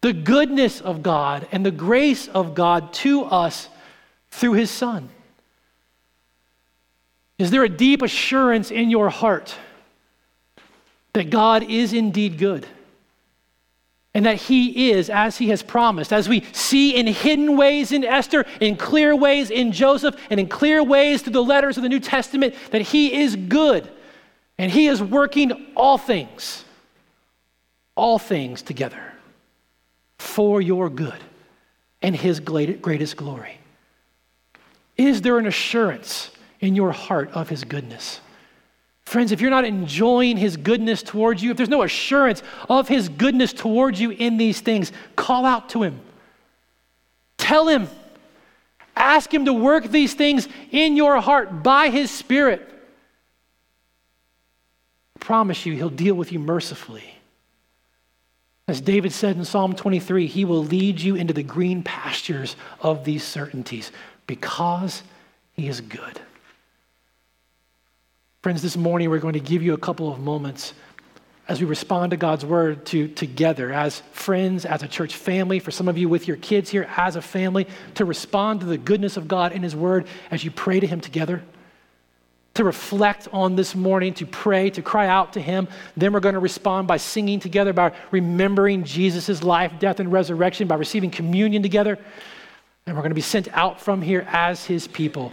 the 0.00 0.14
goodness 0.14 0.80
of 0.80 1.02
God 1.02 1.46
and 1.52 1.64
the 1.66 1.70
grace 1.70 2.28
of 2.28 2.54
God 2.54 2.94
to 2.94 3.24
us 3.24 3.68
through 4.30 4.54
His 4.54 4.70
Son? 4.70 5.10
Is 7.36 7.50
there 7.50 7.64
a 7.64 7.68
deep 7.68 8.00
assurance 8.00 8.70
in 8.70 8.88
your 8.88 9.10
heart? 9.10 9.54
That 11.12 11.30
God 11.30 11.62
is 11.64 11.92
indeed 11.92 12.38
good 12.38 12.66
and 14.14 14.26
that 14.26 14.36
he 14.36 14.90
is 14.90 15.08
as 15.08 15.38
he 15.38 15.48
has 15.48 15.62
promised. 15.62 16.12
As 16.12 16.28
we 16.28 16.44
see 16.52 16.94
in 16.94 17.06
hidden 17.06 17.56
ways 17.56 17.92
in 17.92 18.04
Esther, 18.04 18.44
in 18.60 18.76
clear 18.76 19.16
ways 19.16 19.50
in 19.50 19.72
Joseph, 19.72 20.16
and 20.28 20.38
in 20.38 20.48
clear 20.48 20.82
ways 20.82 21.22
through 21.22 21.32
the 21.32 21.42
letters 21.42 21.76
of 21.76 21.82
the 21.82 21.88
New 21.88 22.00
Testament, 22.00 22.54
that 22.70 22.82
he 22.82 23.22
is 23.22 23.36
good 23.36 23.90
and 24.58 24.70
he 24.70 24.86
is 24.86 25.02
working 25.02 25.66
all 25.74 25.96
things, 25.96 26.64
all 27.94 28.18
things 28.18 28.60
together 28.60 29.12
for 30.18 30.60
your 30.60 30.90
good 30.90 31.18
and 32.02 32.14
his 32.14 32.38
greatest 32.38 33.16
glory. 33.16 33.58
Is 34.96 35.22
there 35.22 35.38
an 35.38 35.46
assurance 35.46 36.30
in 36.60 36.76
your 36.76 36.92
heart 36.92 37.30
of 37.32 37.48
his 37.48 37.64
goodness? 37.64 38.20
Friends, 39.12 39.30
if 39.30 39.42
you're 39.42 39.50
not 39.50 39.66
enjoying 39.66 40.38
his 40.38 40.56
goodness 40.56 41.02
towards 41.02 41.42
you, 41.42 41.50
if 41.50 41.58
there's 41.58 41.68
no 41.68 41.82
assurance 41.82 42.42
of 42.70 42.88
his 42.88 43.10
goodness 43.10 43.52
towards 43.52 44.00
you 44.00 44.08
in 44.08 44.38
these 44.38 44.62
things, 44.62 44.90
call 45.16 45.44
out 45.44 45.68
to 45.68 45.82
him. 45.82 46.00
Tell 47.36 47.68
him. 47.68 47.88
Ask 48.96 49.32
him 49.32 49.44
to 49.44 49.52
work 49.52 49.84
these 49.84 50.14
things 50.14 50.48
in 50.70 50.96
your 50.96 51.20
heart 51.20 51.62
by 51.62 51.90
his 51.90 52.10
spirit. 52.10 52.66
I 55.16 55.18
promise 55.18 55.66
you, 55.66 55.74
he'll 55.74 55.90
deal 55.90 56.14
with 56.14 56.32
you 56.32 56.38
mercifully. 56.38 57.04
As 58.66 58.80
David 58.80 59.12
said 59.12 59.36
in 59.36 59.44
Psalm 59.44 59.74
23, 59.74 60.26
he 60.26 60.46
will 60.46 60.64
lead 60.64 60.98
you 61.02 61.16
into 61.16 61.34
the 61.34 61.42
green 61.42 61.82
pastures 61.82 62.56
of 62.80 63.04
these 63.04 63.24
certainties 63.24 63.92
because 64.26 65.02
he 65.52 65.68
is 65.68 65.82
good. 65.82 66.18
Friends, 68.42 68.60
this 68.60 68.76
morning 68.76 69.08
we're 69.08 69.20
going 69.20 69.34
to 69.34 69.40
give 69.40 69.62
you 69.62 69.72
a 69.72 69.78
couple 69.78 70.12
of 70.12 70.18
moments 70.18 70.74
as 71.46 71.60
we 71.60 71.66
respond 71.66 72.10
to 72.10 72.16
God's 72.16 72.44
word 72.44 72.84
to 72.86 73.06
together 73.06 73.72
as 73.72 74.00
friends, 74.10 74.64
as 74.64 74.82
a 74.82 74.88
church 74.88 75.14
family, 75.14 75.60
for 75.60 75.70
some 75.70 75.86
of 75.86 75.96
you 75.96 76.08
with 76.08 76.26
your 76.26 76.38
kids 76.38 76.68
here 76.68 76.90
as 76.96 77.14
a 77.14 77.22
family, 77.22 77.68
to 77.94 78.04
respond 78.04 78.58
to 78.58 78.66
the 78.66 78.76
goodness 78.76 79.16
of 79.16 79.28
God 79.28 79.52
in 79.52 79.62
his 79.62 79.76
word 79.76 80.08
as 80.32 80.42
you 80.42 80.50
pray 80.50 80.80
to 80.80 80.88
him 80.88 81.00
together. 81.00 81.40
To 82.54 82.64
reflect 82.64 83.28
on 83.32 83.54
this 83.54 83.76
morning, 83.76 84.12
to 84.14 84.26
pray, 84.26 84.70
to 84.70 84.82
cry 84.82 85.06
out 85.06 85.34
to 85.34 85.40
him. 85.40 85.68
Then 85.96 86.12
we're 86.12 86.18
going 86.18 86.34
to 86.34 86.40
respond 86.40 86.88
by 86.88 86.96
singing 86.96 87.38
together, 87.38 87.72
by 87.72 87.92
remembering 88.10 88.82
Jesus' 88.82 89.44
life, 89.44 89.72
death, 89.78 90.00
and 90.00 90.10
resurrection, 90.10 90.66
by 90.66 90.74
receiving 90.74 91.12
communion 91.12 91.62
together. 91.62 91.96
And 92.86 92.96
we're 92.96 93.02
going 93.02 93.12
to 93.12 93.14
be 93.14 93.20
sent 93.20 93.46
out 93.56 93.80
from 93.80 94.02
here 94.02 94.26
as 94.32 94.64
his 94.64 94.88
people. 94.88 95.32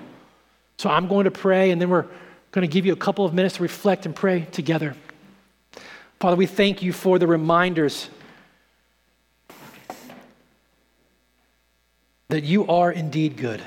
So 0.78 0.92
I'm 0.92 1.08
going 1.08 1.24
to 1.24 1.32
pray, 1.32 1.72
and 1.72 1.82
then 1.82 1.90
we're 1.90 2.06
going 2.52 2.68
to 2.68 2.72
give 2.72 2.86
you 2.86 2.94
a 2.94 2.98
couple 2.98 3.26
of 3.26 3.34
minutes 3.34 3.56
to 3.58 3.64
reflect 3.64 4.06
and 4.06 4.16
pray 4.16 4.48
together. 4.52 4.96
Father, 6.20 6.36
we 6.36 6.46
thank 6.46 6.82
you 6.82 6.92
for 6.92 7.20
the 7.20 7.28
reminders 7.28 8.10
that 12.30 12.44
you 12.44 12.68
are 12.68 12.92
indeed 12.92 13.38
good. 13.38 13.62